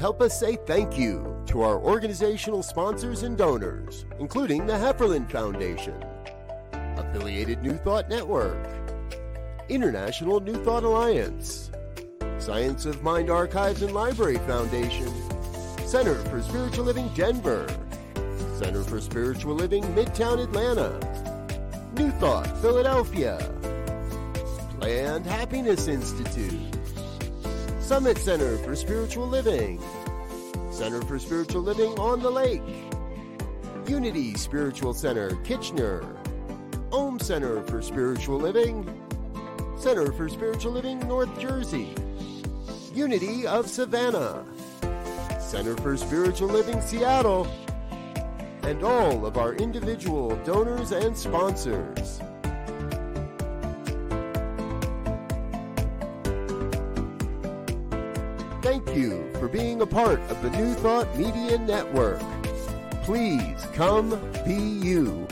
help 0.00 0.22
us 0.22 0.40
say 0.40 0.56
thank 0.66 0.96
you 0.98 1.44
to 1.46 1.60
our 1.60 1.78
organizational 1.78 2.62
sponsors 2.62 3.22
and 3.22 3.36
donors, 3.36 4.06
including 4.18 4.64
the 4.64 4.72
Hefferland 4.72 5.30
Foundation, 5.30 6.02
Affiliated 6.96 7.62
New 7.62 7.76
Thought 7.76 8.08
Network, 8.08 8.56
International 9.68 10.40
New 10.40 10.64
Thought 10.64 10.84
Alliance, 10.84 11.70
Science 12.38 12.86
of 12.86 13.02
Mind 13.02 13.28
Archives 13.28 13.82
and 13.82 13.92
Library 13.92 14.38
Foundation, 14.38 15.12
Center 15.84 16.14
for 16.30 16.40
Spiritual 16.40 16.86
Living 16.86 17.10
Denver, 17.14 17.68
Center 18.56 18.82
for 18.82 19.02
Spiritual 19.02 19.54
Living 19.54 19.82
Midtown 19.94 20.42
Atlanta, 20.42 20.98
New 21.94 22.10
Thought 22.12 22.46
Philadelphia, 22.62 23.36
Planned 24.78 25.26
Happiness 25.26 25.88
Institute, 25.88 26.79
Summit 27.90 28.18
Center 28.18 28.56
for 28.58 28.76
Spiritual 28.76 29.26
Living, 29.26 29.82
Center 30.70 31.02
for 31.02 31.18
Spiritual 31.18 31.62
Living 31.62 31.90
on 31.98 32.20
the 32.20 32.30
Lake, 32.30 32.62
Unity 33.88 34.36
Spiritual 34.36 34.94
Center 34.94 35.34
Kitchener, 35.42 36.00
Om 36.92 37.18
Center 37.18 37.64
for 37.64 37.82
Spiritual 37.82 38.38
Living, 38.38 38.88
Center 39.76 40.12
for 40.12 40.28
Spiritual 40.28 40.70
Living 40.70 41.00
North 41.08 41.36
Jersey, 41.40 41.92
Unity 42.94 43.44
of 43.44 43.68
Savannah, 43.68 44.44
Center 45.40 45.76
for 45.78 45.96
Spiritual 45.96 46.46
Living 46.46 46.80
Seattle, 46.82 47.48
and 48.62 48.84
all 48.84 49.26
of 49.26 49.36
our 49.36 49.54
individual 49.54 50.36
donors 50.44 50.92
and 50.92 51.18
sponsors. 51.18 52.20
You 59.10 59.30
for 59.38 59.48
being 59.48 59.82
a 59.82 59.86
part 59.86 60.20
of 60.30 60.40
the 60.42 60.50
New 60.50 60.74
Thought 60.74 61.16
Media 61.16 61.58
Network. 61.58 62.20
Please 63.02 63.66
come 63.74 64.10
be 64.44 64.54
you. 64.54 65.26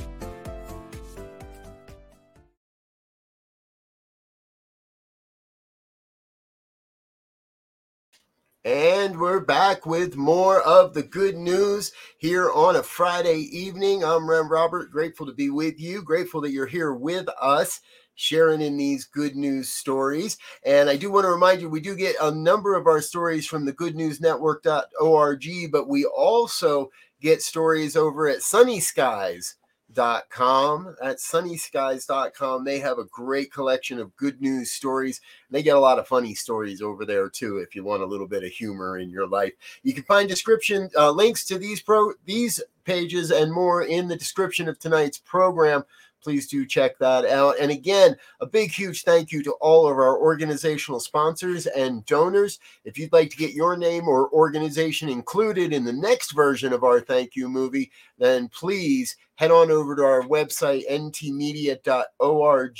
Back 9.79 9.87
with 9.87 10.17
more 10.17 10.61
of 10.63 10.93
the 10.93 11.05
good 11.05 11.37
news 11.37 11.93
here 12.17 12.51
on 12.51 12.75
a 12.75 12.83
Friday 12.83 13.43
evening. 13.57 14.03
I'm 14.03 14.29
Rev 14.29 14.51
Robert, 14.51 14.91
grateful 14.91 15.25
to 15.27 15.33
be 15.33 15.51
with 15.51 15.79
you, 15.79 16.03
grateful 16.03 16.41
that 16.41 16.51
you're 16.51 16.67
here 16.67 16.95
with 16.95 17.29
us 17.41 17.81
sharing 18.17 18.61
in 18.61 18.77
these 18.77 19.05
good 19.05 19.37
news 19.37 19.69
stories. 19.69 20.37
And 20.67 20.91
I 20.91 20.97
do 20.97 21.13
want 21.13 21.27
to 21.27 21.31
remind 21.31 21.61
you, 21.61 21.69
we 21.69 21.79
do 21.79 21.95
get 21.95 22.17
a 22.21 22.33
number 22.33 22.75
of 22.75 22.89
our 22.89 23.01
stories 23.01 23.47
from 23.47 23.65
the 23.65 23.73
goodnewsnetwork.org, 23.73 25.71
but 25.71 25.89
we 25.89 26.05
also 26.07 26.91
get 27.21 27.41
stories 27.41 27.95
over 27.97 28.27
at 28.27 28.39
Sunnyskyz 28.39 29.55
com. 29.95 30.95
At 31.03 31.19
sunnyskyz.com 31.19 32.65
they 32.65 32.79
have 32.79 32.99
a 32.99 33.05
great 33.05 33.53
collection 33.53 33.99
of 33.99 34.15
good 34.17 34.41
news 34.41 34.71
stories. 34.71 35.21
They 35.51 35.63
get 35.63 35.77
a 35.77 35.81
lot 35.81 35.99
of 35.99 36.09
funny 36.09 36.35
stories 36.35 36.83
over 36.83 37.05
there 37.05 37.29
too 37.29 37.59
if 37.59 37.75
you 37.75 37.85
want 37.85 38.03
a 38.03 38.07
little 38.07 38.29
bit 38.29 38.45
of 38.45 38.51
humor 38.51 38.99
in 38.99 39.11
your 39.11 39.27
life. 39.27 39.53
You 39.83 39.95
can 39.95 40.05
find 40.05 40.29
description 40.29 40.91
uh, 40.97 41.11
links 41.11 41.45
to 41.47 41.59
these 41.59 41.81
pro 41.81 42.13
these 42.25 42.63
pages 42.85 43.31
and 43.31 43.53
more 43.53 43.83
in 43.83 44.09
the 44.09 44.17
description 44.17 44.69
of 44.69 44.79
tonight's 44.79 45.19
program 45.19 45.85
please 46.23 46.49
do 46.49 46.67
check 46.67 46.99
that 46.99 47.25
out. 47.27 47.57
And 47.61 47.71
again, 47.71 48.17
a 48.41 48.47
big, 48.47 48.71
huge 48.71 49.03
thank 49.03 49.33
you 49.33 49.43
to 49.43 49.53
all 49.61 49.87
of 49.87 49.97
our 49.97 50.19
organizational 50.19 51.01
sponsors 51.01 51.67
and 51.67 52.05
donors. 52.07 52.59
If 52.85 52.99
you'd 52.99 53.13
like 53.13 53.31
to 53.31 53.37
get 53.37 53.53
your 53.53 53.77
name 53.77 54.09
or 54.09 54.31
organization 54.31 55.09
included 55.09 55.73
in 55.73 55.85
the 55.85 55.93
next 55.93 56.33
version 56.33 56.73
of 56.73 56.85
our 56.85 57.01
thank 57.01 57.37
you 57.37 57.49
movie, 57.49 57.91
then 58.19 58.49
please 58.49 59.17
head 59.37 59.51
on 59.51 59.71
over 59.71 59.95
to 59.97 60.03
our 60.03 60.23
website, 60.23 60.89
ntmedia.org 60.91 62.79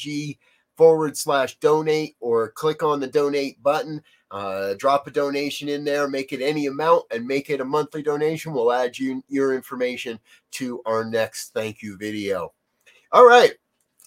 forward 0.79 1.17
slash 1.17 1.59
donate 1.59 2.17
or 2.21 2.53
click 2.53 2.83
on 2.83 3.01
the 3.01 3.07
donate 3.07 3.63
button. 3.63 4.03
Uh, 4.31 4.75
drop 4.75 5.07
a 5.07 5.11
donation 5.11 5.69
in 5.69 5.85
there, 5.85 6.07
make 6.07 6.33
it 6.33 6.43
any 6.43 6.67
amount, 6.67 7.05
and 7.11 7.27
make 7.27 7.51
it 7.51 7.61
a 7.61 7.65
monthly 7.65 8.03
donation. 8.03 8.53
We'll 8.53 8.73
add 8.73 8.99
you 8.99 9.23
your 9.29 9.55
information 9.55 10.21
to 10.53 10.83
our 10.87 11.05
next 11.05 11.53
thank 11.55 11.83
you 11.83 11.97
video. 11.97 12.53
All 13.11 13.27
right. 13.27 13.53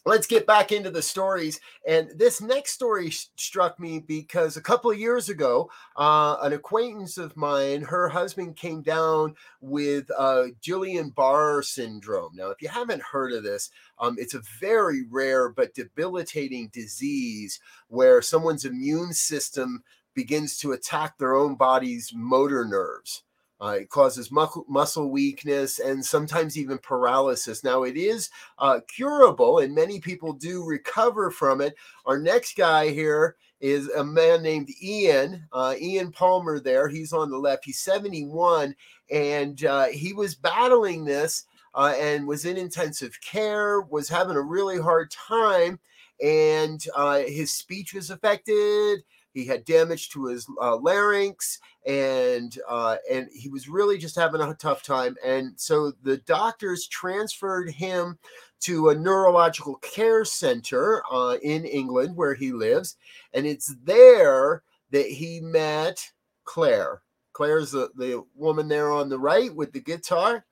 Let's 0.04 0.26
get 0.26 0.48
back 0.48 0.72
into 0.72 0.90
the 0.90 1.02
stories. 1.02 1.60
And 1.88 2.10
this 2.16 2.42
next 2.42 2.72
story 2.72 3.12
struck 3.12 3.80
me 3.80 4.00
because 4.00 4.58
a 4.58 4.62
couple 4.62 4.90
of 4.90 5.00
years 5.00 5.30
ago, 5.30 5.70
uh, 5.96 6.38
an 6.42 6.54
acquaintance 6.54 7.20
of 7.20 7.38
mine, 7.38 7.84
her 7.84 8.10
husband 8.10 8.56
came 8.56 8.82
down 8.82 9.36
with 9.60 10.10
uh, 10.18 10.46
Guillain 10.64 11.14
Barre 11.14 11.62
syndrome. 11.62 12.32
Now, 12.36 12.50
if 12.50 12.64
you 12.64 12.68
haven't 12.68 13.04
heard 13.04 13.32
of 13.34 13.44
this, 13.44 13.70
um, 14.00 14.16
it's 14.18 14.34
a 14.34 14.42
very 14.60 15.04
rare 15.08 15.50
but 15.50 15.76
debilitating 15.76 16.70
disease 16.74 17.60
where 17.88 18.24
someone's 18.24 18.66
immune 18.66 19.14
system 19.14 19.84
begins 20.16 20.58
to 20.58 20.72
attack 20.72 21.18
their 21.18 21.36
own 21.36 21.54
body's 21.56 22.12
motor 22.12 22.66
nerves. 22.66 23.24
Uh, 23.62 23.78
it 23.82 23.90
causes 23.90 24.32
mu- 24.32 24.66
muscle 24.68 25.12
weakness 25.12 25.80
and 25.80 26.04
sometimes 26.04 26.58
even 26.58 26.80
paralysis. 26.80 27.64
Now, 27.64 27.84
it 27.84 27.96
is 27.96 28.30
uh, 28.58 28.80
curable, 28.88 29.60
and 29.60 29.76
many 29.76 30.00
people 30.00 30.34
do 30.34 30.64
recover 30.64 31.30
from 31.30 31.62
it. 31.62 31.76
Our 32.06 32.18
next 32.18 32.58
guy 32.58 32.90
here 32.90 33.36
is 33.60 33.90
a 33.90 34.04
man 34.04 34.42
named 34.42 34.70
Ian, 34.82 35.48
uh, 35.54 35.76
Ian 35.80 36.12
Palmer, 36.12 36.60
there. 36.60 36.88
He's 36.88 37.14
on 37.14 37.30
the 37.30 37.38
left. 37.38 37.64
He's 37.64 37.80
71, 37.80 38.76
and 39.12 39.64
uh, 39.66 39.86
he 39.86 40.14
was 40.14 40.34
battling 40.34 41.06
this 41.06 41.46
uh, 41.76 41.94
and 42.00 42.28
was 42.28 42.46
in 42.46 42.58
intensive 42.58 43.18
care, 43.22 43.82
was 43.82 44.10
having 44.10 44.36
a 44.36 44.42
really 44.42 44.80
hard 44.80 45.12
time, 45.12 45.80
and 46.24 46.84
uh, 46.96 47.20
his 47.20 47.54
speech 47.54 47.94
was 47.94 48.10
affected. 48.10 49.04
He 49.34 49.46
had 49.46 49.66
damage 49.66 50.10
to 50.10 50.26
his 50.26 50.48
larynx 50.60 51.60
and 51.86 52.58
uh, 52.68 52.98
and 53.10 53.28
he 53.34 53.50
was 53.50 53.70
really 53.70 53.98
just 53.98 54.16
having 54.16 54.42
a 54.42 54.54
tough 54.56 54.84
time. 54.84 55.16
And 55.26 55.54
so 55.60 55.94
the 56.04 56.18
doctors 56.18 56.88
transferred 56.88 57.70
him 57.70 58.18
to 58.62 58.90
a 58.90 58.96
neurological 58.96 59.76
care 59.78 60.24
center 60.24 61.02
uh, 61.12 61.38
in 61.42 61.66
England 61.66 62.16
where 62.16 62.36
he 62.36 62.52
lives, 62.52 62.98
and 63.34 63.46
it's 63.46 63.76
there 63.84 64.64
that 64.92 65.08
he 65.08 65.40
met 65.40 66.06
Claire. 66.44 67.02
Claire's 67.34 67.72
the, 67.72 67.90
the 67.96 68.24
woman 68.36 68.68
there 68.68 68.92
on 68.92 69.10
the 69.10 69.18
right 69.18 69.56
with 69.56 69.72
the 69.72 69.80
guitar. 69.80 70.46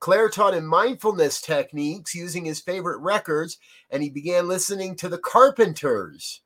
Claire 0.00 0.28
taught 0.28 0.54
him 0.54 0.66
mindfulness 0.66 1.40
techniques 1.40 2.14
using 2.14 2.44
his 2.44 2.60
favorite 2.60 2.98
records, 2.98 3.58
and 3.90 4.02
he 4.02 4.10
began 4.10 4.46
listening 4.46 4.94
to 4.96 5.08
the 5.08 5.18
Carpenters 5.18 6.42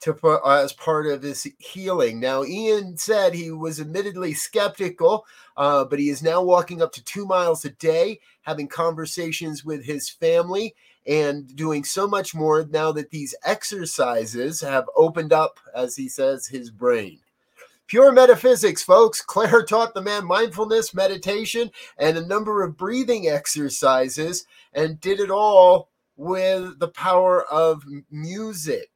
to 0.00 0.14
put 0.14 0.40
uh, 0.44 0.62
as 0.62 0.72
part 0.72 1.06
of 1.06 1.22
his 1.22 1.46
healing. 1.58 2.20
Now, 2.20 2.44
Ian 2.44 2.96
said 2.96 3.34
he 3.34 3.50
was 3.50 3.80
admittedly 3.80 4.34
skeptical, 4.34 5.26
uh, 5.56 5.84
but 5.84 5.98
he 5.98 6.10
is 6.10 6.22
now 6.22 6.42
walking 6.42 6.82
up 6.82 6.92
to 6.92 7.04
two 7.04 7.26
miles 7.26 7.64
a 7.64 7.70
day, 7.70 8.20
having 8.42 8.68
conversations 8.68 9.64
with 9.64 9.84
his 9.84 10.08
family, 10.08 10.74
and 11.06 11.54
doing 11.56 11.84
so 11.84 12.06
much 12.06 12.34
more 12.34 12.66
now 12.70 12.92
that 12.92 13.10
these 13.10 13.34
exercises 13.44 14.60
have 14.60 14.86
opened 14.96 15.32
up, 15.32 15.58
as 15.74 15.96
he 15.96 16.08
says, 16.08 16.46
his 16.46 16.70
brain. 16.70 17.20
Pure 17.86 18.12
metaphysics, 18.12 18.82
folks. 18.82 19.22
Claire 19.26 19.62
taught 19.62 19.94
the 19.94 20.02
man 20.02 20.26
mindfulness, 20.26 20.92
meditation, 20.92 21.70
and 21.98 22.16
a 22.16 22.26
number 22.26 22.62
of 22.62 22.76
breathing 22.76 23.28
exercises, 23.28 24.44
and 24.72 25.00
did 25.00 25.20
it 25.20 25.30
all 25.30 25.90
with 26.16 26.78
the 26.80 26.88
power 26.88 27.44
of 27.44 27.82
music. 28.10 28.90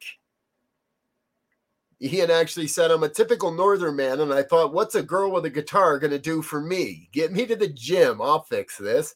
Ian 2.03 2.31
actually 2.31 2.67
said, 2.67 2.91
I'm 2.91 3.03
a 3.03 3.09
typical 3.09 3.53
northern 3.53 3.95
man, 3.95 4.21
and 4.21 4.33
I 4.33 4.43
thought, 4.43 4.73
what's 4.73 4.95
a 4.95 5.03
girl 5.03 5.31
with 5.31 5.45
a 5.45 5.51
guitar 5.51 5.99
going 5.99 6.13
to 6.13 6.19
do 6.19 6.41
for 6.41 6.61
me? 6.61 7.09
Get 7.13 7.31
me 7.31 7.45
to 7.47 7.57
the 7.57 7.69
gym. 7.69 8.23
I'll 8.23 8.43
fix 8.43 8.79
this. 8.79 9.15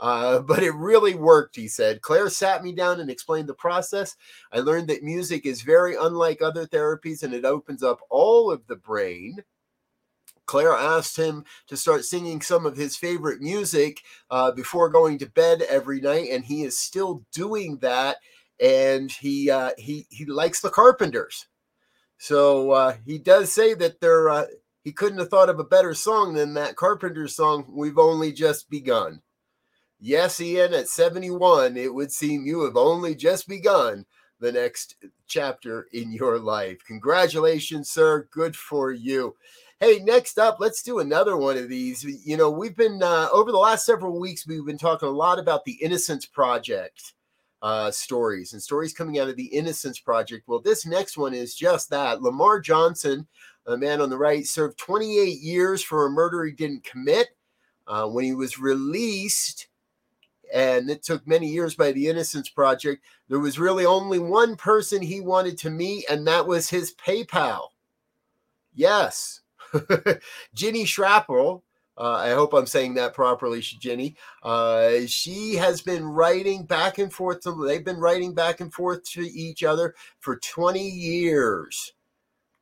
Uh, 0.00 0.40
but 0.40 0.62
it 0.62 0.74
really 0.74 1.14
worked, 1.14 1.54
he 1.54 1.68
said. 1.68 2.02
Claire 2.02 2.28
sat 2.28 2.64
me 2.64 2.72
down 2.72 3.00
and 3.00 3.08
explained 3.08 3.48
the 3.48 3.54
process. 3.54 4.16
I 4.52 4.58
learned 4.58 4.88
that 4.88 5.04
music 5.04 5.46
is 5.46 5.62
very 5.62 5.94
unlike 5.94 6.42
other 6.42 6.66
therapies 6.66 7.22
and 7.22 7.32
it 7.32 7.44
opens 7.44 7.82
up 7.82 8.00
all 8.10 8.50
of 8.50 8.66
the 8.66 8.76
brain. 8.76 9.44
Claire 10.46 10.72
asked 10.72 11.16
him 11.16 11.44
to 11.68 11.76
start 11.76 12.04
singing 12.04 12.40
some 12.40 12.66
of 12.66 12.76
his 12.76 12.96
favorite 12.96 13.40
music 13.40 14.02
uh, 14.30 14.50
before 14.50 14.90
going 14.90 15.18
to 15.18 15.30
bed 15.30 15.62
every 15.62 16.00
night, 16.00 16.28
and 16.30 16.44
he 16.44 16.64
is 16.64 16.76
still 16.76 17.24
doing 17.32 17.78
that. 17.78 18.18
And 18.60 19.10
he 19.10 19.50
uh, 19.50 19.70
he 19.78 20.06
he 20.10 20.26
likes 20.26 20.60
the 20.60 20.70
Carpenters. 20.70 21.46
So 22.24 22.70
uh, 22.70 22.96
he 23.04 23.18
does 23.18 23.52
say 23.52 23.74
that 23.74 24.00
there 24.00 24.30
uh, 24.30 24.46
he 24.82 24.92
couldn't 24.92 25.18
have 25.18 25.28
thought 25.28 25.50
of 25.50 25.58
a 25.58 25.64
better 25.64 25.92
song 25.92 26.32
than 26.32 26.54
that 26.54 26.74
Carpenter 26.74 27.28
song. 27.28 27.66
We've 27.68 27.98
only 27.98 28.32
just 28.32 28.70
begun. 28.70 29.20
Yes, 30.00 30.40
Ian, 30.40 30.72
at 30.72 30.88
71, 30.88 31.76
it 31.76 31.92
would 31.92 32.10
seem 32.10 32.46
you 32.46 32.64
have 32.64 32.78
only 32.78 33.14
just 33.14 33.46
begun 33.46 34.06
the 34.40 34.50
next 34.50 34.96
chapter 35.26 35.86
in 35.92 36.12
your 36.12 36.38
life. 36.38 36.78
Congratulations, 36.86 37.90
sir. 37.90 38.26
Good 38.30 38.56
for 38.56 38.90
you. 38.90 39.36
Hey, 39.78 39.98
next 39.98 40.38
up, 40.38 40.56
let's 40.60 40.82
do 40.82 41.00
another 41.00 41.36
one 41.36 41.58
of 41.58 41.68
these. 41.68 42.04
You 42.04 42.38
know, 42.38 42.48
we've 42.48 42.74
been 42.74 43.02
uh, 43.02 43.28
over 43.34 43.52
the 43.52 43.58
last 43.58 43.84
several 43.84 44.18
weeks, 44.18 44.46
we've 44.46 44.64
been 44.64 44.78
talking 44.78 45.10
a 45.10 45.12
lot 45.12 45.38
about 45.38 45.66
the 45.66 45.72
Innocence 45.72 46.24
Project 46.24 47.12
uh, 47.64 47.90
stories 47.90 48.52
and 48.52 48.62
stories 48.62 48.92
coming 48.92 49.18
out 49.18 49.30
of 49.30 49.36
the 49.36 49.46
Innocence 49.46 49.98
Project. 49.98 50.46
Well, 50.46 50.60
this 50.60 50.84
next 50.84 51.16
one 51.16 51.32
is 51.32 51.54
just 51.54 51.88
that. 51.88 52.20
Lamar 52.20 52.60
Johnson, 52.60 53.26
a 53.66 53.74
man 53.74 54.02
on 54.02 54.10
the 54.10 54.18
right, 54.18 54.46
served 54.46 54.76
28 54.76 55.40
years 55.40 55.82
for 55.82 56.04
a 56.04 56.10
murder 56.10 56.44
he 56.44 56.52
didn't 56.52 56.84
commit. 56.84 57.28
Uh, 57.86 58.06
when 58.06 58.22
he 58.22 58.34
was 58.34 58.58
released, 58.58 59.68
and 60.52 60.90
it 60.90 61.02
took 61.02 61.26
many 61.26 61.48
years 61.48 61.74
by 61.74 61.90
the 61.92 62.06
Innocence 62.06 62.50
Project, 62.50 63.02
there 63.30 63.40
was 63.40 63.58
really 63.58 63.86
only 63.86 64.18
one 64.18 64.56
person 64.56 65.00
he 65.00 65.22
wanted 65.22 65.56
to 65.58 65.70
meet, 65.70 66.04
and 66.10 66.26
that 66.26 66.46
was 66.46 66.68
his 66.68 66.92
pen 66.92 67.24
pal. 67.26 67.72
Yes, 68.74 69.40
Ginny 70.54 70.84
Shrapnel 70.84 71.64
uh, 71.96 72.14
I 72.14 72.30
hope 72.30 72.52
I'm 72.52 72.66
saying 72.66 72.94
that 72.94 73.14
properly, 73.14 73.60
Jenny. 73.60 74.16
Uh, 74.42 75.06
she 75.06 75.54
has 75.54 75.80
been 75.80 76.04
writing 76.04 76.64
back 76.64 76.98
and 76.98 77.12
forth. 77.12 77.42
To, 77.42 77.64
they've 77.64 77.84
been 77.84 78.00
writing 78.00 78.34
back 78.34 78.60
and 78.60 78.72
forth 78.72 79.04
to 79.10 79.20
each 79.20 79.62
other 79.62 79.94
for 80.18 80.36
20 80.36 80.80
years. 80.80 81.92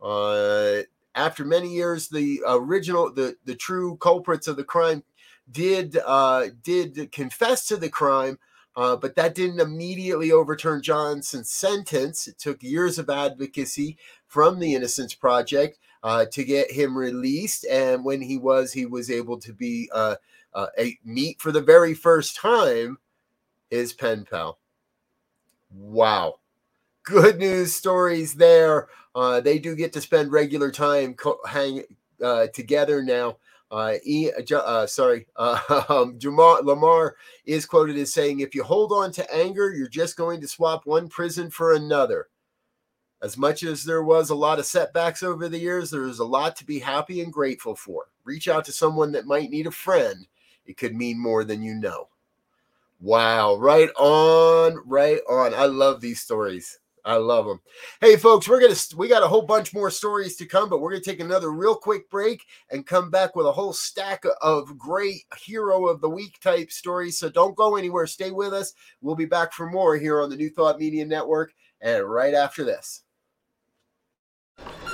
Uh, 0.02 0.80
after 1.14 1.44
many 1.44 1.72
years, 1.72 2.08
the 2.08 2.42
original, 2.46 3.12
the 3.12 3.36
the 3.44 3.54
true 3.54 3.96
culprits 3.96 4.48
of 4.48 4.56
the 4.56 4.64
crime 4.64 5.02
did 5.50 5.98
uh, 6.04 6.46
did 6.62 7.10
confess 7.12 7.66
to 7.66 7.76
the 7.76 7.90
crime. 7.90 8.38
Uh, 8.74 8.96
but 8.96 9.14
that 9.16 9.34
didn't 9.34 9.60
immediately 9.60 10.32
overturn 10.32 10.80
Johnson's 10.80 11.50
sentence. 11.50 12.26
It 12.26 12.38
took 12.38 12.62
years 12.62 12.98
of 12.98 13.10
advocacy 13.10 13.98
from 14.26 14.58
the 14.58 14.74
Innocence 14.74 15.12
Project 15.12 15.78
uh, 16.02 16.26
to 16.26 16.44
get 16.44 16.70
him 16.70 16.96
released. 16.96 17.64
And 17.66 18.04
when 18.04 18.20
he 18.20 18.38
was, 18.38 18.72
he 18.72 18.86
was 18.86 19.10
able 19.10 19.38
to 19.40 19.52
be 19.52 19.90
uh, 19.92 20.16
uh, 20.54 20.66
a 20.78 20.98
meet 21.04 21.40
for 21.40 21.52
the 21.52 21.60
very 21.60 21.94
first 21.94 22.36
time 22.36 22.98
his 23.70 23.92
pen 23.92 24.26
pal. 24.28 24.58
Wow. 25.70 26.40
Good 27.04 27.38
news 27.38 27.74
stories 27.74 28.34
there. 28.34 28.88
Uh, 29.14 29.40
they 29.40 29.58
do 29.58 29.74
get 29.74 29.92
to 29.94 30.00
spend 30.00 30.32
regular 30.32 30.70
time 30.70 31.14
co- 31.14 31.40
hang 31.46 31.82
uh, 32.22 32.46
together 32.48 33.02
now. 33.02 33.38
Uh, 33.70 33.94
e, 34.04 34.30
uh, 34.30 34.86
sorry, 34.86 35.26
uh, 35.36 35.82
um, 35.88 36.18
Lamar 36.22 37.16
is 37.46 37.64
quoted 37.64 37.96
as 37.96 38.12
saying, 38.12 38.40
"If 38.40 38.54
you 38.54 38.62
hold 38.62 38.92
on 38.92 39.10
to 39.12 39.34
anger, 39.34 39.72
you're 39.72 39.88
just 39.88 40.16
going 40.16 40.42
to 40.42 40.48
swap 40.48 40.84
one 40.84 41.08
prison 41.08 41.50
for 41.50 41.72
another." 41.72 42.28
As 43.22 43.38
much 43.38 43.62
as 43.62 43.84
there 43.84 44.02
was 44.02 44.30
a 44.30 44.34
lot 44.34 44.58
of 44.58 44.66
setbacks 44.66 45.22
over 45.22 45.48
the 45.48 45.58
years, 45.58 45.90
there 45.90 46.08
is 46.08 46.18
a 46.18 46.24
lot 46.24 46.56
to 46.56 46.66
be 46.66 46.80
happy 46.80 47.20
and 47.20 47.32
grateful 47.32 47.76
for. 47.76 48.06
Reach 48.24 48.48
out 48.48 48.64
to 48.64 48.72
someone 48.72 49.12
that 49.12 49.26
might 49.26 49.50
need 49.50 49.68
a 49.68 49.70
friend. 49.70 50.26
It 50.66 50.76
could 50.76 50.96
mean 50.96 51.20
more 51.20 51.44
than 51.44 51.62
you 51.62 51.76
know. 51.76 52.08
Wow, 53.00 53.54
right 53.56 53.90
on, 53.96 54.82
right 54.86 55.20
on. 55.28 55.54
I 55.54 55.66
love 55.66 56.00
these 56.00 56.20
stories. 56.20 56.80
I 57.04 57.16
love 57.16 57.46
them. 57.46 57.60
Hey, 58.00 58.16
folks, 58.16 58.48
we're 58.48 58.60
gonna 58.60 58.76
we 58.96 59.08
got 59.08 59.24
a 59.24 59.28
whole 59.28 59.42
bunch 59.42 59.72
more 59.74 59.90
stories 59.90 60.36
to 60.36 60.46
come, 60.46 60.68
but 60.68 60.80
we're 60.80 60.90
gonna 60.90 61.02
take 61.02 61.20
another 61.20 61.50
real 61.50 61.74
quick 61.74 62.08
break 62.10 62.44
and 62.70 62.86
come 62.86 63.10
back 63.10 63.34
with 63.34 63.46
a 63.46 63.52
whole 63.52 63.72
stack 63.72 64.24
of 64.40 64.78
great 64.78 65.22
hero 65.36 65.86
of 65.86 66.00
the 66.00 66.10
week 66.10 66.40
type 66.40 66.70
stories. 66.70 67.18
So 67.18 67.28
don't 67.28 67.56
go 67.56 67.76
anywhere. 67.76 68.06
Stay 68.06 68.30
with 68.30 68.52
us. 68.52 68.74
We'll 69.00 69.16
be 69.16 69.26
back 69.26 69.52
for 69.52 69.68
more 69.68 69.96
here 69.96 70.20
on 70.20 70.30
the 70.30 70.36
New 70.36 70.50
Thought 70.50 70.78
Media 70.78 71.04
Network, 71.04 71.54
and 71.80 72.04
right 72.04 72.34
after 72.34 72.64
this. 72.64 73.02
New 74.64 74.91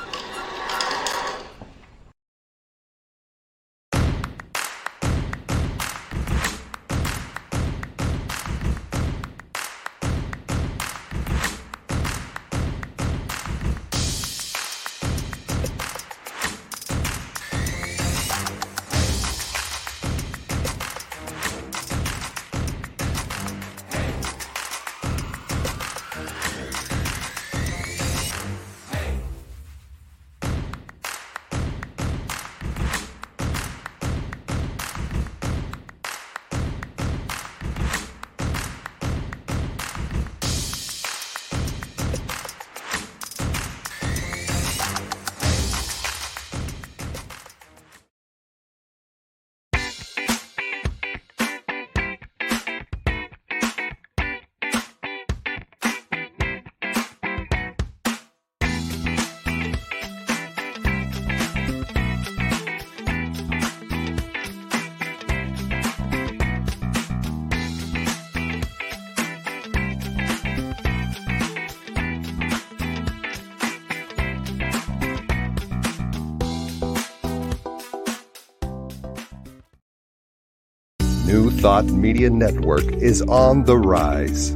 Thought 81.60 81.86
Media 81.86 82.30
Network 82.30 82.84
is 82.84 83.20
on 83.22 83.64
the 83.64 83.76
rise. 83.76 84.54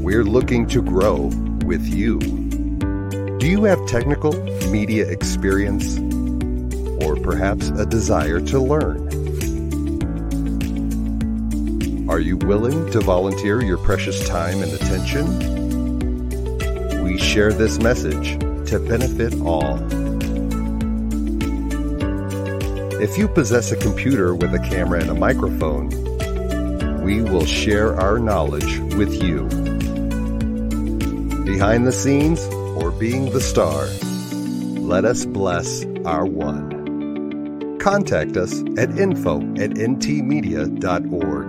We're 0.00 0.22
looking 0.22 0.68
to 0.68 0.80
grow 0.80 1.32
with 1.64 1.84
you. 1.84 2.20
Do 3.40 3.48
you 3.48 3.64
have 3.64 3.84
technical 3.88 4.32
media 4.70 5.10
experience? 5.10 5.98
Or 7.04 7.16
perhaps 7.16 7.70
a 7.70 7.84
desire 7.84 8.38
to 8.38 8.60
learn? 8.60 9.08
Are 12.08 12.20
you 12.20 12.36
willing 12.36 12.88
to 12.92 13.00
volunteer 13.00 13.60
your 13.60 13.78
precious 13.78 14.24
time 14.28 14.62
and 14.62 14.72
attention? 14.72 15.26
We 17.02 17.18
share 17.18 17.52
this 17.52 17.80
message 17.80 18.38
to 18.70 18.78
benefit 18.78 19.34
all. 19.40 19.76
If 23.02 23.18
you 23.18 23.26
possess 23.26 23.72
a 23.72 23.76
computer 23.76 24.36
with 24.36 24.54
a 24.54 24.60
camera 24.60 25.00
and 25.00 25.10
a 25.10 25.14
microphone, 25.14 26.01
we 27.02 27.20
will 27.20 27.44
share 27.44 27.94
our 28.00 28.18
knowledge 28.18 28.78
with 28.94 29.12
you. 29.22 29.48
Behind 31.44 31.86
the 31.86 31.92
scenes 31.92 32.44
or 32.76 32.90
being 32.92 33.30
the 33.30 33.40
star, 33.40 33.86
let 34.80 35.04
us 35.04 35.26
bless 35.26 35.84
our 36.04 36.24
one. 36.24 37.78
Contact 37.78 38.36
us 38.36 38.60
at 38.78 38.96
info 38.98 39.40
at 39.56 39.70
ntmedia.org. 39.70 41.41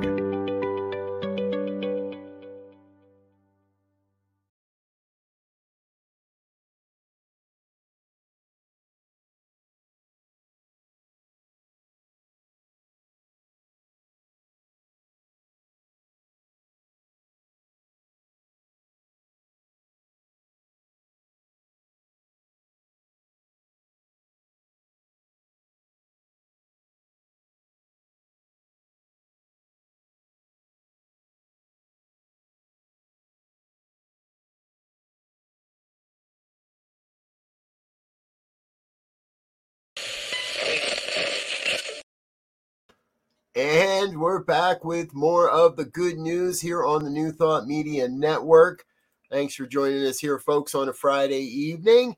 And 43.55 44.19
we're 44.19 44.43
back 44.43 44.83
with 44.83 45.13
more 45.13 45.47
of 45.47 45.75
the 45.75 45.85
good 45.85 46.17
news 46.17 46.59
here 46.59 46.83
on 46.83 47.03
the 47.03 47.09
New 47.11 47.31
Thought 47.31 47.67
Media 47.67 48.07
Network. 48.07 48.83
Thanks 49.29 49.53
for 49.53 49.67
joining 49.67 50.03
us 50.07 50.17
here, 50.17 50.39
folks, 50.39 50.73
on 50.73 50.89
a 50.89 50.93
Friday 50.93 51.41
evening. 51.41 52.15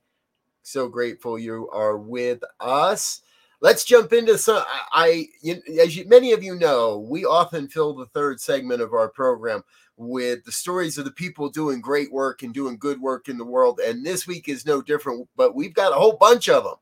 So 0.62 0.88
grateful 0.88 1.38
you 1.38 1.68
are 1.74 1.98
with 1.98 2.42
us. 2.58 3.20
Let's 3.60 3.84
jump 3.84 4.14
into 4.14 4.38
some. 4.38 4.64
I, 4.66 5.28
I 5.44 5.50
as 5.78 5.94
you, 5.94 6.08
many 6.08 6.32
of 6.32 6.42
you 6.42 6.54
know, 6.54 7.06
we 7.06 7.26
often 7.26 7.68
fill 7.68 7.92
the 7.92 8.06
third 8.06 8.40
segment 8.40 8.80
of 8.80 8.94
our 8.94 9.10
program 9.10 9.62
with 9.98 10.42
the 10.44 10.52
stories 10.52 10.96
of 10.96 11.04
the 11.04 11.10
people 11.10 11.50
doing 11.50 11.82
great 11.82 12.10
work 12.10 12.44
and 12.44 12.54
doing 12.54 12.78
good 12.78 12.98
work 12.98 13.28
in 13.28 13.36
the 13.36 13.44
world. 13.44 13.78
And 13.78 14.06
this 14.06 14.26
week 14.26 14.48
is 14.48 14.64
no 14.64 14.80
different, 14.80 15.28
but 15.36 15.54
we've 15.54 15.74
got 15.74 15.92
a 15.92 15.96
whole 15.96 16.16
bunch 16.16 16.48
of 16.48 16.64
them 16.64 16.76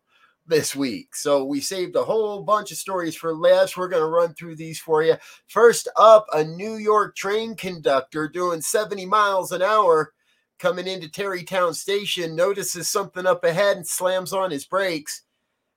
this 0.46 0.76
week. 0.76 1.14
So 1.16 1.44
we 1.44 1.61
saved 1.61 1.96
a 1.96 2.04
whole 2.04 2.42
bunch 2.42 2.70
of 2.70 2.76
stories 2.76 3.16
for 3.16 3.35
last. 3.35 3.76
We're 3.76 3.88
going 3.88 4.02
to 4.02 4.09
run 4.09 4.35
through 4.35 4.57
these 4.57 4.78
for 4.78 5.02
you. 5.02 5.16
First 5.48 5.88
up, 5.96 6.26
a 6.33 6.44
New 6.44 6.74
York 6.76 7.16
train 7.16 7.54
conductor 7.54 8.28
doing 8.28 8.61
70 8.61 9.07
miles 9.07 9.52
an 9.52 9.62
hour 9.62 10.12
coming 10.59 10.87
into 10.87 11.09
Tarrytown 11.09 11.74
Station 11.74 12.37
notices 12.37 12.90
something 12.90 13.26
up 13.26 13.44
ahead 13.44 13.76
and 13.76 13.87
slams 13.87 14.33
on 14.33 14.50
his 14.50 14.64
brakes. 14.64 15.22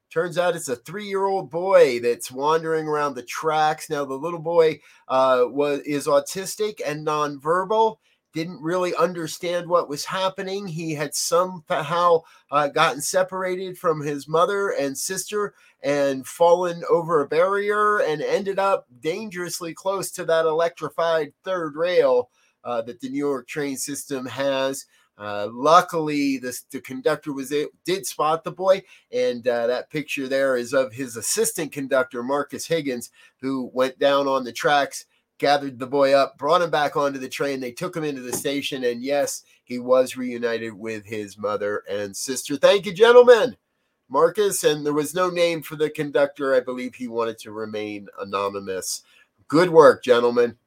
Turns 0.09 0.37
out 0.37 0.55
it's 0.55 0.69
a 0.69 0.75
three-year-old 0.75 1.49
boy 1.49 1.99
that's 1.99 2.31
wandering 2.31 2.87
around 2.87 3.15
the 3.15 3.23
tracks. 3.23 3.89
Now 3.89 4.05
the 4.05 4.13
little 4.13 4.39
boy 4.39 4.79
uh, 5.09 5.43
was 5.47 5.79
is 5.81 6.07
autistic 6.07 6.79
and 6.85 7.05
nonverbal 7.05 7.97
didn't 8.33 8.61
really 8.61 8.93
understand 8.95 9.67
what 9.67 9.89
was 9.89 10.05
happening. 10.05 10.67
He 10.67 10.93
had 10.93 11.15
somehow 11.15 12.21
uh, 12.51 12.67
gotten 12.67 13.01
separated 13.01 13.77
from 13.77 14.01
his 14.01 14.27
mother 14.27 14.69
and 14.69 14.97
sister 14.97 15.53
and 15.81 16.25
fallen 16.25 16.83
over 16.89 17.21
a 17.21 17.27
barrier 17.27 17.99
and 17.99 18.21
ended 18.21 18.59
up 18.59 18.85
dangerously 18.99 19.73
close 19.73 20.11
to 20.11 20.25
that 20.25 20.45
electrified 20.45 21.33
third 21.43 21.75
rail 21.75 22.29
uh, 22.63 22.81
that 22.81 22.99
the 22.99 23.09
New 23.09 23.17
York 23.17 23.47
train 23.47 23.77
system 23.77 24.25
has. 24.25 24.85
Uh, 25.17 25.47
luckily, 25.51 26.37
this, 26.37 26.61
the 26.71 26.79
conductor 26.79 27.33
was 27.33 27.51
did 27.85 28.05
spot 28.05 28.43
the 28.43 28.51
boy, 28.51 28.83
and 29.11 29.47
uh, 29.47 29.65
that 29.65 29.89
picture 29.89 30.27
there 30.27 30.55
is 30.57 30.73
of 30.73 30.93
his 30.93 31.17
assistant 31.17 31.71
conductor 31.71 32.21
Marcus 32.21 32.67
Higgins, 32.67 33.09
who 33.41 33.71
went 33.73 33.97
down 33.97 34.27
on 34.27 34.43
the 34.43 34.51
tracks 34.51 35.05
gathered 35.37 35.79
the 35.79 35.87
boy 35.87 36.13
up, 36.13 36.37
brought 36.37 36.61
him 36.61 36.69
back 36.69 36.95
onto 36.95 37.19
the 37.19 37.29
train. 37.29 37.59
They 37.59 37.71
took 37.71 37.95
him 37.95 38.03
into 38.03 38.21
the 38.21 38.33
station, 38.33 38.83
and 38.83 39.03
yes, 39.03 39.43
he 39.63 39.79
was 39.79 40.17
reunited 40.17 40.73
with 40.73 41.05
his 41.05 41.37
mother 41.37 41.83
and 41.89 42.15
sister. 42.15 42.55
Thank 42.55 42.85
you, 42.85 42.93
gentlemen. 42.93 43.55
Marcus, 44.09 44.63
and 44.63 44.85
there 44.85 44.93
was 44.93 45.13
no 45.13 45.29
name 45.29 45.61
for 45.61 45.75
the 45.75 45.89
conductor. 45.89 46.55
I 46.55 46.61
believe 46.61 46.95
he 46.95 47.07
wanted 47.07 47.37
to 47.39 47.51
remain 47.51 48.07
anonymous. 48.19 49.03
Good 49.47 49.69
work, 49.69 50.03
gentlemen. 50.03 50.57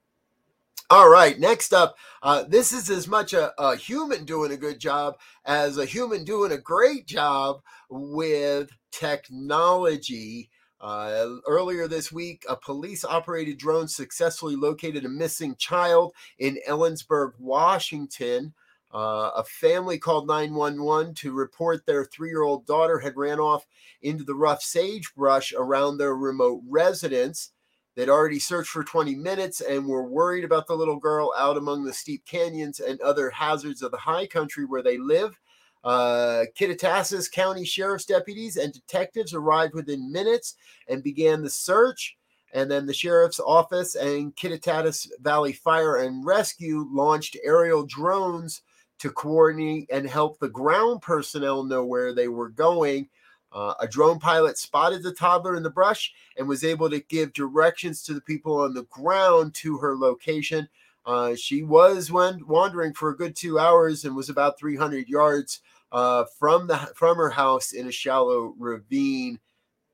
All 0.91 1.09
right, 1.09 1.39
next 1.39 1.73
up, 1.73 1.97
uh, 2.23 2.43
this 2.49 2.73
is 2.73 2.91
as 2.91 3.07
much 3.07 3.33
a, 3.33 3.53
a 3.63 3.77
human 3.77 4.25
doing 4.25 4.51
a 4.53 4.57
good 4.57 4.81
job 4.81 5.19
as 5.45 5.79
a 5.79 5.85
human 5.85 6.25
doing 6.25 6.51
a 6.53 6.59
great 6.59 7.07
job 7.07 7.63
with 7.89 8.71
technology 8.91 10.51
uh, 10.81 11.37
earlier 11.47 11.87
this 11.87 12.11
week, 12.11 12.45
a 12.49 12.57
police 12.57 13.05
operated 13.05 13.59
drone 13.59 13.89
successfully 13.89 14.57
located 14.57 15.05
a 15.05 15.09
missing 15.09 15.55
child 15.57 16.13
in 16.39 16.59
Ellensburg, 16.67 17.33
Washington. 17.39 18.55
Uh, 18.93 19.31
a 19.37 19.45
family 19.45 19.99
called 19.99 20.27
911 20.27 21.15
to 21.15 21.33
report 21.33 21.87
their 21.87 22.05
three 22.05 22.31
year 22.31 22.43
old 22.43 22.67
daughter 22.67 22.99
had 22.99 23.17
ran 23.17 23.39
off 23.39 23.65
into 24.03 24.25
the 24.25 24.35
rough 24.35 24.63
sagebrush 24.63 25.53
around 25.53 25.99
their 25.99 26.17
remote 26.17 26.63
residence. 26.67 27.53
They'd 27.95 28.09
already 28.09 28.39
searched 28.39 28.71
for 28.71 28.83
20 28.83 29.15
minutes 29.15 29.61
and 29.61 29.87
were 29.87 30.09
worried 30.09 30.45
about 30.45 30.67
the 30.67 30.75
little 30.75 30.99
girl 30.99 31.33
out 31.37 31.57
among 31.57 31.85
the 31.85 31.93
steep 31.93 32.25
canyons 32.25 32.81
and 32.81 33.01
other 33.01 33.31
hazards 33.31 33.83
of 33.83 33.91
the 33.91 33.99
high 33.99 34.27
country 34.27 34.65
where 34.65 34.83
they 34.83 34.97
live. 34.97 35.39
Uh, 35.83 36.45
County 36.57 37.65
Sheriff's 37.65 38.05
deputies 38.05 38.57
and 38.57 38.73
detectives 38.73 39.35
arrived 39.35 39.75
within 39.75 40.13
minutes 40.13 40.57
and 40.89 41.03
began 41.03 41.43
the 41.43 41.51
search. 41.51 42.17
And 42.53 42.71
then 42.71 42.85
the 42.85 42.93
sheriff's 42.93 43.41
office 43.41 43.95
and 43.95 44.35
Kittitas 44.35 45.07
Valley 45.21 45.53
Fire 45.53 45.97
and 45.99 46.27
Rescue 46.27 46.89
launched 46.91 47.37
aerial 47.45 47.87
drones 47.87 48.63
to 48.99 49.11
coordinate 49.11 49.89
and 49.91 50.07
help 50.07 50.39
the 50.39 50.49
ground 50.49 51.01
personnel 51.01 51.63
know 51.63 51.85
where 51.85 52.15
they 52.15 52.29
were 52.29 52.51
going. 52.51 53.09
Uh, 53.53 53.75
a 53.81 53.89
drone 53.89 54.19
pilot 54.19 54.59
spotted 54.59 55.03
the 55.03 55.13
toddler 55.13 55.57
in 55.57 55.63
the 55.63 55.71
brush 55.71 56.13
and 56.37 56.47
was 56.47 56.63
able 56.63 56.89
to 56.91 57.01
give 57.01 57.33
directions 57.33 58.03
to 58.03 58.15
the 58.15 58.21
people 58.21 58.61
on 58.61 58.75
the 58.75 58.85
ground 58.85 59.55
to 59.55 59.77
her 59.79 59.97
location. 59.97 60.69
Uh, 61.07 61.35
she 61.35 61.63
was 61.63 62.11
when 62.11 62.47
wandering 62.47 62.93
for 62.93 63.11
a 63.11 63.17
good 63.17 63.35
two 63.35 63.59
hours 63.59 64.05
and 64.05 64.15
was 64.15 64.29
about 64.29 64.59
300 64.59 65.09
yards 65.09 65.61
uh, 65.93 66.25
from 66.39 66.67
the 66.67 66.77
from 66.95 67.17
her 67.17 67.31
house 67.31 67.73
in 67.73 67.89
a 67.89 67.93
shallow 67.93 68.55
ravine. 68.59 69.39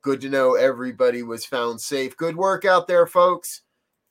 Good 0.02 0.20
to 0.22 0.28
know 0.28 0.54
everybody 0.54 1.22
was 1.22 1.46
found 1.46 1.80
safe. 1.80 2.16
Good 2.16 2.36
work 2.36 2.64
out 2.64 2.86
there, 2.86 3.06
folks. 3.06 3.62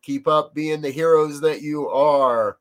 Keep 0.01 0.27
up 0.27 0.53
being 0.53 0.81
the 0.81 0.91
heroes 0.91 1.41
that 1.41 1.61
you 1.61 1.89
are. 1.89 2.57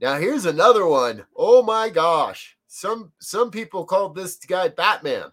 Now 0.00 0.18
here's 0.18 0.46
another 0.46 0.86
one. 0.86 1.24
Oh 1.36 1.62
my 1.62 1.88
gosh. 1.88 2.56
Some 2.66 3.12
some 3.20 3.50
people 3.50 3.84
called 3.84 4.14
this 4.14 4.36
guy 4.36 4.68
Batman. 4.68 5.30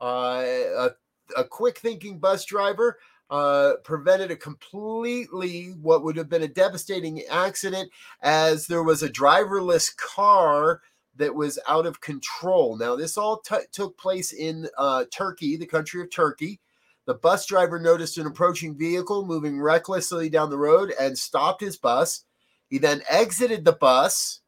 Uh, 0.00 0.44
a, 0.78 0.90
a 1.36 1.44
quick 1.44 1.78
thinking 1.78 2.18
bus 2.18 2.44
driver 2.44 2.98
uh, 3.30 3.74
prevented 3.84 4.30
a 4.30 4.36
completely 4.36 5.74
what 5.80 6.02
would 6.02 6.16
have 6.16 6.28
been 6.28 6.42
a 6.42 6.48
devastating 6.48 7.22
accident 7.30 7.90
as 8.22 8.66
there 8.66 8.82
was 8.82 9.02
a 9.02 9.08
driverless 9.08 9.96
car 9.96 10.80
that 11.16 11.34
was 11.34 11.58
out 11.68 11.86
of 11.86 12.00
control. 12.00 12.76
Now, 12.76 12.96
this 12.96 13.16
all 13.16 13.38
t- 13.38 13.56
took 13.72 13.96
place 13.96 14.32
in 14.32 14.68
uh, 14.76 15.04
Turkey, 15.12 15.56
the 15.56 15.66
country 15.66 16.00
of 16.00 16.10
Turkey. 16.10 16.60
The 17.06 17.14
bus 17.14 17.46
driver 17.46 17.78
noticed 17.78 18.18
an 18.18 18.26
approaching 18.26 18.76
vehicle 18.76 19.24
moving 19.24 19.60
recklessly 19.60 20.28
down 20.28 20.50
the 20.50 20.58
road 20.58 20.92
and 20.98 21.16
stopped 21.16 21.60
his 21.60 21.76
bus. 21.76 22.24
He 22.68 22.78
then 22.78 23.02
exited 23.08 23.64
the 23.64 23.72
bus 23.72 24.40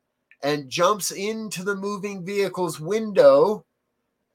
and 0.42 0.68
jumps 0.68 1.10
into 1.10 1.62
the 1.62 1.76
moving 1.76 2.24
vehicle's 2.24 2.80
window 2.80 3.64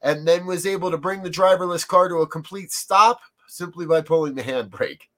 and 0.00 0.26
then 0.26 0.46
was 0.46 0.66
able 0.66 0.90
to 0.90 0.98
bring 0.98 1.22
the 1.22 1.30
driverless 1.30 1.86
car 1.86 2.08
to 2.08 2.16
a 2.16 2.26
complete 2.26 2.70
stop 2.72 3.20
simply 3.48 3.86
by 3.86 4.00
pulling 4.00 4.34
the 4.34 4.42
handbrake. 4.42 5.02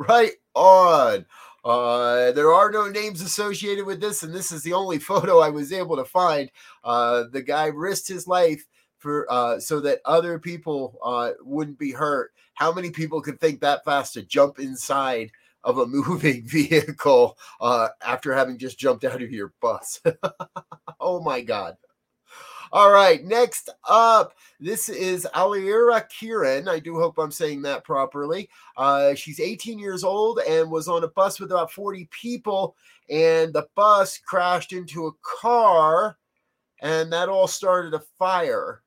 Right 0.00 0.34
on. 0.54 1.26
Uh, 1.64 2.30
there 2.30 2.52
are 2.52 2.70
no 2.70 2.88
names 2.88 3.20
associated 3.20 3.84
with 3.84 4.00
this, 4.00 4.22
and 4.22 4.32
this 4.32 4.52
is 4.52 4.62
the 4.62 4.72
only 4.72 4.98
photo 5.00 5.40
I 5.40 5.48
was 5.48 5.72
able 5.72 5.96
to 5.96 6.04
find. 6.04 6.50
Uh, 6.84 7.24
the 7.32 7.42
guy 7.42 7.66
risked 7.66 8.06
his 8.06 8.28
life 8.28 8.64
for 8.98 9.30
uh, 9.30 9.58
so 9.58 9.80
that 9.80 10.00
other 10.04 10.38
people 10.38 10.98
uh, 11.04 11.32
wouldn't 11.42 11.78
be 11.78 11.92
hurt. 11.92 12.32
How 12.54 12.72
many 12.72 12.90
people 12.90 13.20
could 13.20 13.40
think 13.40 13.60
that 13.60 13.84
fast 13.84 14.14
to 14.14 14.22
jump 14.22 14.58
inside 14.58 15.30
of 15.64 15.78
a 15.78 15.86
moving 15.88 16.46
vehicle 16.46 17.36
uh, 17.60 17.88
after 18.04 18.34
having 18.34 18.58
just 18.58 18.78
jumped 18.78 19.04
out 19.04 19.22
of 19.22 19.32
your 19.32 19.52
bus? 19.60 20.00
oh 21.00 21.20
my 21.20 21.40
God. 21.40 21.76
All 22.70 22.90
right, 22.90 23.24
next 23.24 23.70
up, 23.88 24.34
this 24.60 24.90
is 24.90 25.26
Alira 25.34 26.04
Kiran. 26.10 26.68
I 26.68 26.78
do 26.78 27.00
hope 27.00 27.16
I'm 27.16 27.30
saying 27.30 27.62
that 27.62 27.82
properly. 27.82 28.50
Uh, 28.76 29.14
she's 29.14 29.40
18 29.40 29.78
years 29.78 30.04
old 30.04 30.40
and 30.46 30.70
was 30.70 30.86
on 30.86 31.02
a 31.02 31.08
bus 31.08 31.40
with 31.40 31.50
about 31.50 31.72
40 31.72 32.10
people, 32.10 32.76
and 33.08 33.54
the 33.54 33.66
bus 33.74 34.18
crashed 34.18 34.74
into 34.74 35.06
a 35.06 35.12
car, 35.22 36.18
and 36.82 37.10
that 37.10 37.30
all 37.30 37.46
started 37.46 37.94
a 37.94 38.02
fire. 38.18 38.82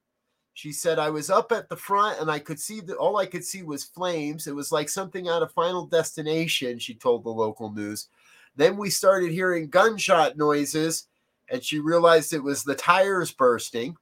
She 0.53 0.71
said, 0.71 0.99
I 0.99 1.09
was 1.09 1.31
up 1.31 1.51
at 1.51 1.67
the 1.67 1.77
front 1.77 2.19
and 2.19 2.29
I 2.29 2.37
could 2.37 2.59
see 2.59 2.81
that 2.81 2.97
all 2.97 3.17
I 3.17 3.25
could 3.25 3.43
see 3.43 3.63
was 3.63 3.85
flames. 3.85 4.47
It 4.47 4.55
was 4.55 4.71
like 4.71 4.89
something 4.89 5.29
out 5.29 5.41
of 5.41 5.53
Final 5.53 5.87
Destination, 5.87 6.77
she 6.77 6.93
told 6.93 7.23
the 7.23 7.29
local 7.29 7.71
news. 7.71 8.09
Then 8.57 8.77
we 8.77 8.89
started 8.89 9.31
hearing 9.31 9.69
gunshot 9.69 10.37
noises 10.37 11.07
and 11.51 11.63
she 11.63 11.79
realized 11.79 12.33
it 12.33 12.41
was 12.41 12.63
the 12.63 12.73
tires 12.73 13.31
bursting. 13.31 13.97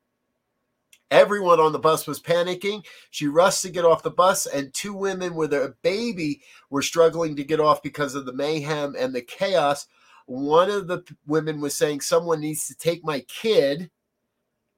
Everyone 1.12 1.60
on 1.60 1.72
the 1.72 1.80
bus 1.80 2.06
was 2.06 2.22
panicking. 2.22 2.86
She 3.10 3.28
rushed 3.28 3.64
to 3.64 3.70
get 3.70 3.84
off 3.84 4.04
the 4.04 4.12
bus, 4.12 4.46
and 4.46 4.72
two 4.72 4.94
women 4.94 5.34
with 5.34 5.54
a 5.54 5.76
baby 5.82 6.44
were 6.70 6.84
struggling 6.84 7.36
to 7.36 7.44
get 7.44 7.60
off 7.60 7.82
because 7.82 8.14
of 8.14 8.26
the 8.26 8.34
mayhem 8.34 8.96
and 8.98 9.14
the 9.14 9.24
chaos. 9.24 9.88
One 10.28 10.70
of 10.70 10.88
the 10.88 11.04
women 11.26 11.60
was 11.60 11.76
saying, 11.76 12.02
Someone 12.02 12.40
needs 12.40 12.68
to 12.68 12.76
take 12.76 13.04
my 13.04 13.22
kid. 13.22 13.90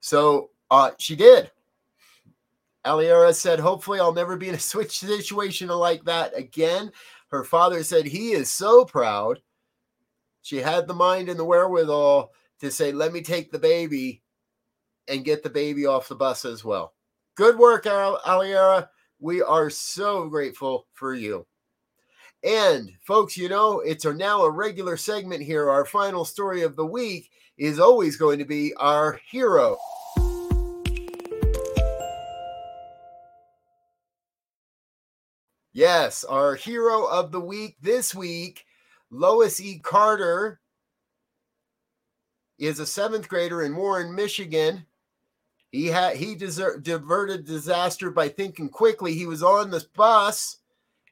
So 0.00 0.50
uh, 0.70 0.92
she 0.98 1.14
did. 1.14 1.50
Aliera 2.86 3.34
said, 3.34 3.60
Hopefully, 3.60 4.00
I'll 4.00 4.14
never 4.14 4.38
be 4.38 4.48
in 4.48 4.54
a 4.54 4.58
switch 4.72 4.98
situation 4.98 5.68
like 5.68 6.04
that 6.04 6.36
again. 6.36 6.90
Her 7.28 7.44
father 7.44 7.82
said, 7.82 8.06
He 8.06 8.32
is 8.32 8.50
so 8.50 8.86
proud. 8.86 9.42
She 10.40 10.56
had 10.56 10.88
the 10.88 10.94
mind 10.94 11.28
and 11.28 11.38
the 11.38 11.44
wherewithal 11.44 12.32
to 12.62 12.70
say, 12.70 12.92
Let 12.92 13.12
me 13.12 13.20
take 13.20 13.50
the 13.50 13.58
baby 13.58 14.22
and 15.08 15.24
get 15.24 15.42
the 15.42 15.50
baby 15.50 15.84
off 15.84 16.08
the 16.08 16.14
bus 16.14 16.44
as 16.44 16.64
well. 16.64 16.94
Good 17.34 17.58
work, 17.58 17.84
Aliera. 17.84 18.88
We 19.18 19.42
are 19.42 19.68
so 19.68 20.28
grateful 20.28 20.86
for 20.92 21.12
you. 21.12 21.46
And 22.44 22.92
folks, 23.02 23.36
you 23.36 23.48
know, 23.48 23.80
it's 23.80 24.04
now 24.04 24.42
a 24.42 24.50
regular 24.50 24.96
segment 24.96 25.42
here. 25.42 25.68
Our 25.68 25.84
final 25.84 26.24
story 26.24 26.62
of 26.62 26.76
the 26.76 26.86
week 26.86 27.30
is 27.58 27.80
always 27.80 28.16
going 28.16 28.38
to 28.38 28.44
be 28.44 28.74
our 28.74 29.20
hero. 29.28 29.76
Yes, 35.72 36.22
our 36.24 36.54
hero 36.54 37.06
of 37.06 37.32
the 37.32 37.40
week 37.40 37.76
this 37.80 38.14
week, 38.14 38.66
Lois 39.10 39.60
E. 39.60 39.80
Carter, 39.80 40.60
is 42.58 42.78
a 42.78 42.86
seventh 42.86 43.28
grader 43.28 43.62
in 43.62 43.74
Warren, 43.74 44.14
Michigan. 44.14 44.86
He 45.70 45.86
had 45.86 46.16
he 46.16 46.36
deser- 46.36 46.82
diverted 46.82 47.44
disaster 47.44 48.10
by 48.10 48.28
thinking 48.28 48.68
quickly. 48.68 49.14
He 49.14 49.26
was 49.26 49.42
on 49.42 49.70
this 49.70 49.84
bus 49.84 50.58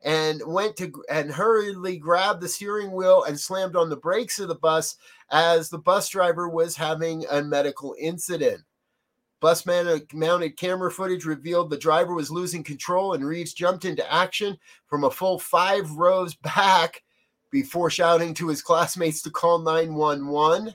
and 0.03 0.43
went 0.47 0.77
to 0.77 0.93
and 1.11 1.31
hurriedly 1.31 1.97
grabbed 1.99 2.41
the 2.41 2.49
steering 2.49 2.93
wheel 2.93 3.25
and 3.25 3.39
slammed 3.39 3.77
on 3.77 3.89
the 3.89 3.97
brakes 3.97 4.39
of 4.39 4.49
the 4.49 4.55
bus 4.55 4.97
as 5.31 5.69
the 5.69 5.79
bus 5.79 6.09
driver 6.09 6.49
was 6.49 6.77
having 6.77 7.25
a 7.31 7.43
medical 7.43 7.95
incident. 7.99 8.63
Bus 9.41 9.65
man- 9.65 10.07
mounted 10.13 10.59
camera 10.59 10.91
footage 10.91 11.25
revealed 11.25 11.71
the 11.71 11.79
driver 11.79 12.13
was 12.15 12.31
losing 12.31 12.63
control 12.63 13.15
and 13.15 13.27
Reeves 13.27 13.55
jumped 13.55 13.87
into 13.87 14.13
action 14.13 14.59
from 14.87 15.05
a 15.05 15.11
full 15.11 15.39
five 15.39 15.91
rows 15.93 16.35
back 16.35 17.03
before 17.51 17.91
shouting 17.91 18.35
to 18.35 18.49
his 18.49 18.63
classmates 18.63 19.23
to 19.23 19.31
call 19.31 19.59
911. 19.59 20.75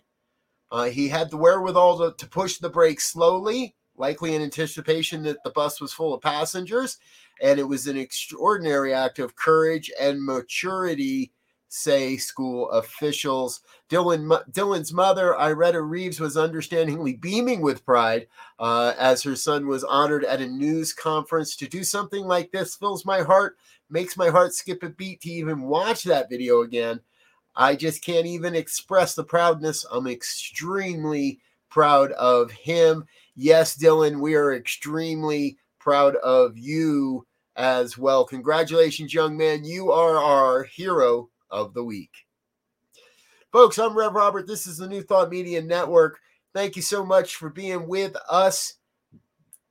Uh, 0.72 0.86
he 0.86 1.08
had 1.08 1.30
the 1.30 1.38
wherewithal 1.38 1.98
to, 1.98 2.16
to 2.18 2.30
push 2.30 2.58
the 2.58 2.70
brakes 2.70 3.12
slowly, 3.12 3.76
likely 3.98 4.36
in 4.36 4.42
anticipation 4.42 5.24
that 5.24 5.44
the 5.44 5.52
bus 5.52 5.80
was 5.80 5.94
full 5.94 6.14
of 6.14 6.22
passengers. 6.22 6.98
And 7.42 7.60
it 7.60 7.64
was 7.64 7.88
an 7.88 7.98
extraordinary 7.98 8.94
act 8.94 9.20
of 9.20 9.36
courage 9.36 9.92
and 10.00 10.24
maturity, 10.24 11.32
say 11.68 12.16
school 12.18 12.70
officials. 12.72 13.62
Dillon, 13.90 14.32
Dillon's 14.52 14.94
mother, 14.94 15.36
Iretta 15.36 15.82
Reeves, 15.82 16.20
was 16.20 16.38
understandingly 16.38 17.14
beaming 17.14 17.62
with 17.62 17.86
pride 17.86 18.28
uh, 18.60 18.94
as 18.98 19.22
her 19.24 19.36
son 19.36 19.68
was 19.68 19.84
honored 19.84 20.24
at 20.24 20.42
a 20.42 20.48
news 20.48 20.94
conference. 20.94 21.56
To 21.58 21.68
do 21.68 21.84
something 21.84 22.26
like 22.26 22.52
this 22.52 22.76
fills 22.76 23.06
my 23.06 23.22
heart, 23.22 23.58
makes 23.90 24.18
my 24.18 24.30
heart 24.30 24.54
skip 24.54 24.82
a 24.84 24.90
beat 24.90 25.22
to 25.22 25.30
even 25.30 25.64
watch 25.64 26.04
that 26.04 26.30
video 26.30 26.62
again. 26.62 27.02
I 27.56 27.76
just 27.76 28.04
can't 28.04 28.26
even 28.26 28.56
express 28.56 29.16
the 29.16 29.24
proudness. 29.24 29.86
I'm 29.92 30.08
extremely 30.08 31.40
proud 31.70 32.12
of 32.14 32.52
him. 32.52 33.06
Yes, 33.36 33.76
Dillon, 33.76 34.20
we 34.20 34.36
are 34.36 34.54
extremely 34.54 35.58
proud 35.80 36.16
of 36.18 36.58
you 36.58 37.26
as 37.56 37.98
well. 37.98 38.26
Congratulations, 38.26 39.14
young 39.14 39.38
man. 39.38 39.64
You 39.64 39.92
are 39.92 40.18
our 40.18 40.64
hero 40.64 41.30
of 41.50 41.74
the 41.74 41.84
week. 41.84 42.12
Folks, 43.52 43.78
I'm 43.78 43.98
Rev 43.98 44.14
Robert. 44.14 44.48
This 44.48 44.68
is 44.68 44.78
the 44.78 44.88
New 44.88 45.02
Thought 45.02 45.30
Media 45.30 45.62
Network. 45.62 46.20
Thank 46.54 46.76
you 46.76 46.82
so 46.82 47.06
much 47.06 47.36
for 47.36 47.50
being 47.50 47.88
with 47.88 48.16
us 48.30 48.76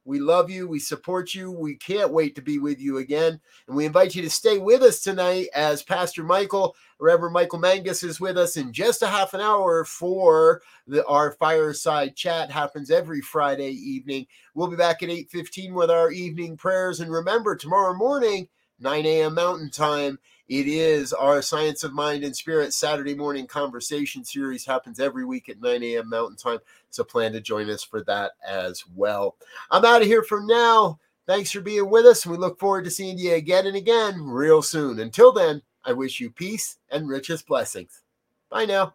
we 0.04 0.20
love 0.20 0.50
you. 0.50 0.68
We 0.68 0.78
support 0.80 1.34
you. 1.34 1.50
We 1.50 1.76
can't 1.76 2.12
wait 2.12 2.34
to 2.36 2.42
be 2.42 2.58
with 2.58 2.80
you 2.80 2.98
again. 2.98 3.40
And 3.66 3.76
we 3.76 3.86
invite 3.86 4.14
you 4.14 4.22
to 4.22 4.30
stay 4.30 4.58
with 4.58 4.82
us 4.82 5.00
tonight 5.00 5.48
as 5.54 5.82
Pastor 5.82 6.22
Michael, 6.22 6.76
Reverend 7.00 7.32
Michael 7.32 7.58
Mangus, 7.58 8.02
is 8.02 8.20
with 8.20 8.36
us 8.36 8.56
in 8.56 8.72
just 8.72 9.02
a 9.02 9.06
half 9.06 9.32
an 9.32 9.40
hour 9.40 9.84
for 9.84 10.60
the, 10.86 11.06
our 11.06 11.32
fireside 11.32 12.16
chat. 12.16 12.50
Happens 12.50 12.90
every 12.90 13.22
Friday 13.22 13.70
evening. 13.70 14.26
We'll 14.54 14.68
be 14.68 14.76
back 14.76 15.02
at 15.02 15.08
8:15 15.08 15.72
with 15.72 15.90
our 15.90 16.10
evening 16.10 16.56
prayers. 16.56 17.00
And 17.00 17.10
remember, 17.10 17.56
tomorrow 17.56 17.94
morning, 17.94 18.48
9 18.80 19.06
a.m. 19.06 19.34
Mountain 19.34 19.70
Time, 19.70 20.18
it 20.48 20.66
is 20.66 21.12
our 21.12 21.40
Science 21.40 21.84
of 21.84 21.94
Mind 21.94 22.22
and 22.22 22.36
Spirit 22.36 22.74
Saturday 22.74 23.14
morning 23.14 23.46
conversation 23.46 24.24
series. 24.24 24.66
Happens 24.66 25.00
every 25.00 25.24
week 25.24 25.48
at 25.48 25.60
9 25.60 25.82
a.m. 25.82 26.10
Mountain 26.10 26.36
Time. 26.36 26.58
So 26.90 27.02
plan 27.02 27.32
to 27.32 27.40
join 27.40 27.70
us 27.70 27.82
for 27.82 28.02
that 28.04 28.32
as 28.46 28.84
well. 28.94 29.36
I'm 29.70 29.84
out 29.84 30.02
of 30.02 30.06
here 30.06 30.22
for 30.22 30.42
now. 30.42 30.98
Thanks 31.26 31.50
for 31.50 31.60
being 31.60 31.88
with 31.88 32.04
us. 32.04 32.26
We 32.26 32.36
look 32.36 32.60
forward 32.60 32.84
to 32.84 32.90
seeing 32.90 33.18
you 33.18 33.34
again 33.34 33.66
and 33.66 33.76
again 33.76 34.20
real 34.20 34.60
soon. 34.60 35.00
Until 35.00 35.32
then, 35.32 35.62
I 35.84 35.92
wish 35.92 36.20
you 36.20 36.30
peace 36.30 36.76
and 36.90 37.08
richest 37.08 37.46
blessings. 37.46 38.02
Bye 38.50 38.66
now. 38.66 38.94